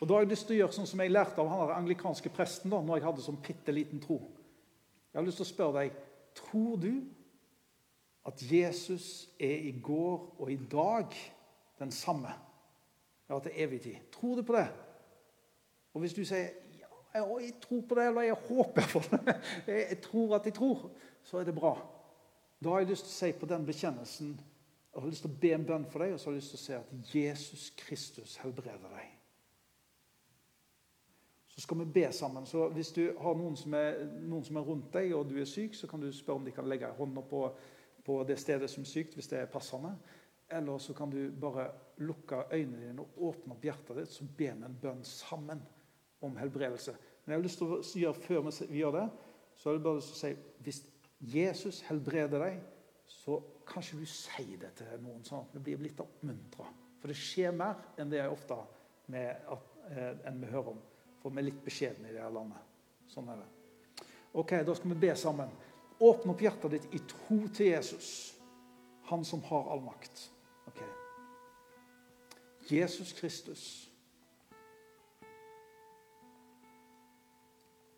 Og 0.00 0.08
Da 0.08 0.14
har 0.14 0.24
jeg 0.24 0.34
lyst 0.34 0.46
til 0.48 0.56
å 0.56 0.58
gjøre 0.58 0.76
sånn 0.76 0.88
som 0.90 1.00
jeg 1.00 1.12
lærte 1.12 1.40
av 1.40 1.48
han 1.48 1.70
anglikanske 1.78 2.32
presten 2.34 2.72
da 2.72 2.82
når 2.84 2.98
jeg 2.98 3.06
hadde 3.06 3.24
sånn 3.24 3.42
bitte 3.44 3.72
liten 3.72 4.02
tro. 4.02 4.18
Jeg 5.12 5.20
har 5.20 5.24
lyst 5.24 5.40
til 5.40 5.46
å 5.46 5.52
spørre 5.52 5.84
deg 5.84 6.02
Tror 6.34 6.80
du 6.82 6.90
at 8.26 8.40
Jesus 8.42 9.28
er 9.38 9.68
i 9.68 9.70
går 9.78 10.40
og 10.42 10.48
i 10.50 10.56
dag 10.58 11.14
den 11.78 11.92
samme? 11.94 12.32
Ja, 13.30 13.38
til 13.38 13.54
evig 13.54 13.80
tid. 13.84 14.00
Tror 14.12 14.34
du 14.36 14.42
på 14.42 14.56
det? 14.56 14.66
Og 15.94 16.02
hvis 16.02 16.16
du 16.16 16.24
sier 16.26 16.50
jeg 17.14 17.54
tror 17.62 17.82
på 17.88 17.94
det, 17.94 18.06
eller 18.06 18.26
jeg 18.26 18.40
håper 18.48 18.88
på 18.92 19.02
det, 19.10 19.36
jeg 19.90 20.00
tror 20.02 20.34
at 20.38 20.46
jeg 20.48 20.54
tror, 20.54 20.90
så 21.22 21.38
er 21.38 21.44
det 21.48 21.54
bra. 21.54 21.76
Da 22.58 22.72
har 22.72 22.82
jeg 22.82 22.94
lyst 22.94 23.06
til 23.08 23.14
å 23.14 23.18
si 23.18 23.32
på 23.38 23.48
den 23.50 23.66
bekjennelsen 23.66 24.34
jeg 24.94 25.02
har 25.02 25.10
lyst 25.10 25.24
til 25.26 25.32
å 25.32 25.38
be 25.42 25.50
en 25.50 25.64
bønn 25.66 25.84
for 25.90 26.04
deg, 26.04 26.12
og 26.14 26.20
så 26.22 26.28
har 26.28 26.36
jeg 26.36 26.42
lyst 26.42 26.52
til 26.52 26.60
å 26.60 26.64
si 26.64 26.74
at 26.76 27.14
Jesus 27.16 27.62
Kristus 27.80 28.36
helbreder 28.38 28.92
deg. 28.94 29.08
Så 31.50 31.64
skal 31.64 31.80
vi 31.80 31.86
be 31.96 32.04
sammen. 32.14 32.46
Så 32.46 32.68
Hvis 32.74 32.92
du 32.94 33.02
har 33.18 33.34
noen 33.34 33.56
som, 33.58 33.74
er, 33.74 33.98
noen 34.22 34.46
som 34.46 34.60
er 34.60 34.68
rundt 34.68 34.92
deg, 34.94 35.10
og 35.18 35.26
du 35.30 35.40
er 35.42 35.50
syk, 35.50 35.74
så 35.74 35.90
kan 35.90 36.02
du 36.02 36.12
spørre 36.14 36.38
om 36.38 36.46
de 36.46 36.54
kan 36.54 36.70
legge 36.70 36.92
hånda 36.94 37.26
på, 37.26 37.42
på 38.06 38.20
det 38.28 38.38
stedet 38.38 38.70
som 38.70 38.86
er 38.86 38.90
sykt, 38.92 39.18
hvis 39.18 39.30
det 39.32 39.40
er 39.40 39.50
passende. 39.50 39.96
Eller 40.54 40.78
så 40.78 40.94
kan 40.94 41.10
du 41.10 41.18
bare 41.42 41.68
lukke 41.98 42.44
øynene 42.52 42.86
dine 42.86 43.02
og 43.02 43.22
åpne 43.32 43.56
opp 43.56 43.66
hjertet 43.66 43.98
ditt, 43.98 44.14
så 44.14 44.26
ber 44.26 44.54
vi 44.60 44.68
en 44.68 44.78
bønn 44.82 45.02
sammen 45.06 45.62
om 46.24 46.36
helbredelse. 46.40 46.94
Men 47.24 47.32
jeg 47.32 47.38
har 47.38 47.46
lyst 47.46 47.60
til 47.60 47.72
å 47.72 47.80
gjøre 48.02 48.24
før 48.26 48.68
vi 48.70 48.80
gjør 48.80 48.98
det, 48.98 49.08
så 49.54 49.68
har 49.68 49.76
jeg 49.76 49.84
bare 49.84 50.00
lyst 50.00 50.12
til 50.12 50.18
å 50.18 50.22
si 50.22 50.62
hvis 50.64 50.80
Jesus 51.34 51.80
helbreder 51.88 52.42
deg, 52.42 52.62
så 53.08 53.38
kanskje 53.68 54.00
du 54.00 54.08
sier 54.08 54.58
det 54.60 54.74
til 54.78 54.90
noen, 55.02 55.22
sånn 55.24 55.44
at 55.44 55.54
vi 55.56 55.62
blir 55.64 55.86
litt 55.86 56.00
oppmuntra. 56.02 56.66
For 57.00 57.12
det 57.12 57.16
skjer 57.20 57.54
mer 57.56 57.80
enn 58.00 58.10
det 58.12 58.20
jeg 58.20 58.32
ofte 58.32 58.58
med 59.12 59.48
eh, 59.92 60.12
enn 60.28 60.40
vi 60.40 60.50
hører 60.50 60.74
om. 60.74 60.82
For 61.22 61.32
vi 61.32 61.40
er 61.40 61.48
litt 61.48 61.62
beskjedne 61.64 62.10
i 62.10 62.16
det 62.16 62.22
her 62.24 62.32
landet. 62.32 62.72
Sånn 63.12 63.28
er 63.32 63.40
det. 63.40 63.48
Ok, 64.34 64.56
Da 64.66 64.74
skal 64.74 64.92
vi 64.92 65.00
be 65.06 65.14
sammen. 65.16 65.52
Åpne 66.00 66.34
opp 66.34 66.42
hjertet 66.42 66.74
ditt 66.74 66.96
i 66.96 67.00
tro 67.08 67.38
til 67.54 67.70
Jesus, 67.70 68.08
han 69.08 69.24
som 69.24 69.42
har 69.46 69.68
all 69.72 69.84
makt. 69.84 70.24
Ok. 70.68 70.80
Jesus 72.68 73.12
Kristus. 73.12 73.64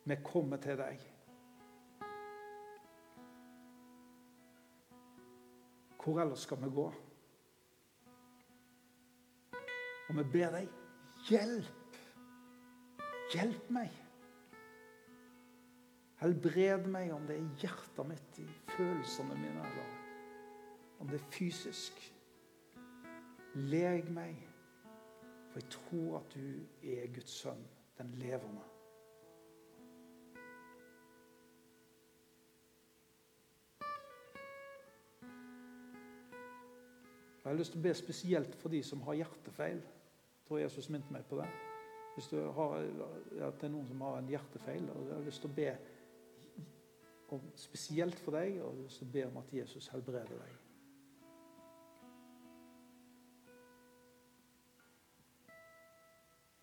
Vi 0.06 0.16
kommer 0.22 0.56
til 0.62 0.78
deg. 0.78 1.02
Hvor 5.98 6.20
ellers 6.22 6.44
skal 6.46 6.60
vi 6.62 6.68
gå? 6.70 6.84
Og 10.08 10.18
vi 10.18 10.24
ber 10.32 10.52
deg, 10.54 10.68
hjelp! 11.26 11.96
Hjelp 13.34 13.72
meg! 13.74 13.96
Helbred 16.22 16.86
meg 16.94 17.10
om 17.12 17.26
det 17.26 17.40
er 17.40 17.50
hjertet 17.64 18.06
mitt, 18.06 18.38
i 18.38 18.46
følelsene 18.76 19.34
mine, 19.34 19.66
eller 19.66 21.02
om 21.02 21.10
det 21.10 21.18
er 21.18 21.34
fysisk. 21.34 21.98
Leg 23.58 24.06
meg, 24.14 24.38
for 25.50 25.58
jeg 25.58 25.68
tror 25.74 26.16
at 26.22 26.38
du 26.38 26.86
er 26.94 27.10
Guds 27.18 27.34
sønn, 27.42 27.66
den 27.98 28.14
levende. 28.22 28.75
Jeg 37.46 37.52
har 37.54 37.58
lyst 37.60 37.76
til 37.76 37.78
å 37.78 37.86
be 37.86 37.92
spesielt 37.94 38.54
for 38.58 38.74
de 38.74 38.80
som 38.82 39.02
har 39.06 39.14
hjertefeil. 39.20 39.76
Jeg 39.78 40.46
tror 40.48 40.58
Jesus 40.58 40.88
minte 40.90 41.14
meg 41.14 41.28
på 41.30 41.36
det. 41.38 41.44
Hvis 42.16 42.32
har, 42.34 42.72
at 43.46 43.60
det 43.60 43.68
er 43.68 43.70
noen 43.70 43.86
som 43.86 44.02
har 44.02 44.16
en 44.18 44.32
hjertefeil, 44.32 44.88
og 44.90 45.04
jeg 45.06 45.14
har 45.14 45.28
lyst 45.28 45.44
til 45.44 45.52
å 45.52 45.58
be 45.60 45.68
om, 47.36 47.44
spesielt 47.54 48.18
for 48.18 48.34
deg, 48.34 48.56
og 48.56 48.64
jeg 48.64 48.66
har 48.66 48.80
lyst 48.80 48.98
til 48.98 49.06
å 49.06 49.14
be 49.14 49.24
om 49.28 49.38
at 49.44 49.54
Jesus 49.60 49.86
helbreder 49.94 50.42
deg. 50.42 50.58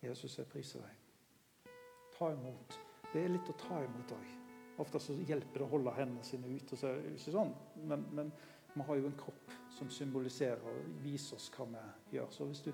Jesus, 0.04 0.36
jeg 0.36 0.52
priser 0.52 0.84
deg. 0.84 1.74
Ta 2.12 2.28
imot. 2.36 2.80
Det 3.08 3.24
er 3.24 3.32
litt 3.38 3.48
å 3.48 3.56
ta 3.64 3.80
imot 3.88 4.16
òg. 4.20 4.38
Ofte 4.84 5.00
så 5.00 5.16
hjelper 5.16 5.62
det 5.64 5.64
å 5.64 5.72
holde 5.78 5.96
hendene 5.96 6.28
sine 6.28 6.52
ut. 6.52 6.76
Og 6.76 6.84
så, 6.84 6.96
sånn. 7.24 7.56
Men, 7.88 8.04
men 8.12 8.36
vi 8.74 8.84
har 8.84 9.00
jo 9.00 9.08
en 9.08 9.22
kropp 9.24 9.62
som 9.74 9.90
symboliserer 9.90 10.62
og 10.70 11.02
viser 11.02 11.36
oss 11.36 11.50
hva 11.56 11.66
vi 11.72 12.16
gjør. 12.16 12.30
Så 12.30 12.46
hvis 12.48 12.62
du, 12.66 12.70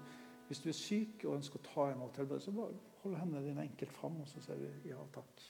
hvis 0.49 0.61
du 0.61 0.69
er 0.69 0.77
syk 0.77 1.25
og 1.25 1.39
ønsker 1.39 1.61
å 1.61 1.67
ta 1.69 1.89
imot 1.95 2.21
helbred, 2.21 2.45
så 2.45 2.55
bare 2.55 2.77
hold 3.03 3.17
hendene 3.17 3.45
dine 3.47 3.65
enkelt 3.65 3.93
fram, 3.97 4.21
og 4.21 4.29
så 4.29 4.43
sier 4.45 4.61
du 4.61 4.89
ja 4.91 5.01
takk. 5.15 5.45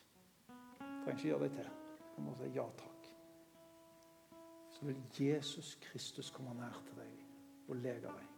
Du 0.46 0.84
trenger 0.84 1.16
ikke 1.16 1.28
gjøre 1.32 1.48
deg 1.48 1.56
til. 1.58 1.70
Du 2.16 2.22
må 2.26 2.36
si 2.38 2.50
ja 2.54 2.66
takk. 2.82 3.12
Så 4.70 4.86
vil 4.86 5.00
Jesus 5.18 5.74
Kristus 5.82 6.30
komme 6.34 6.54
nær 6.58 6.82
til 6.86 7.02
deg 7.02 7.24
og 7.68 7.82
lege 7.82 8.06
deg. 8.06 8.30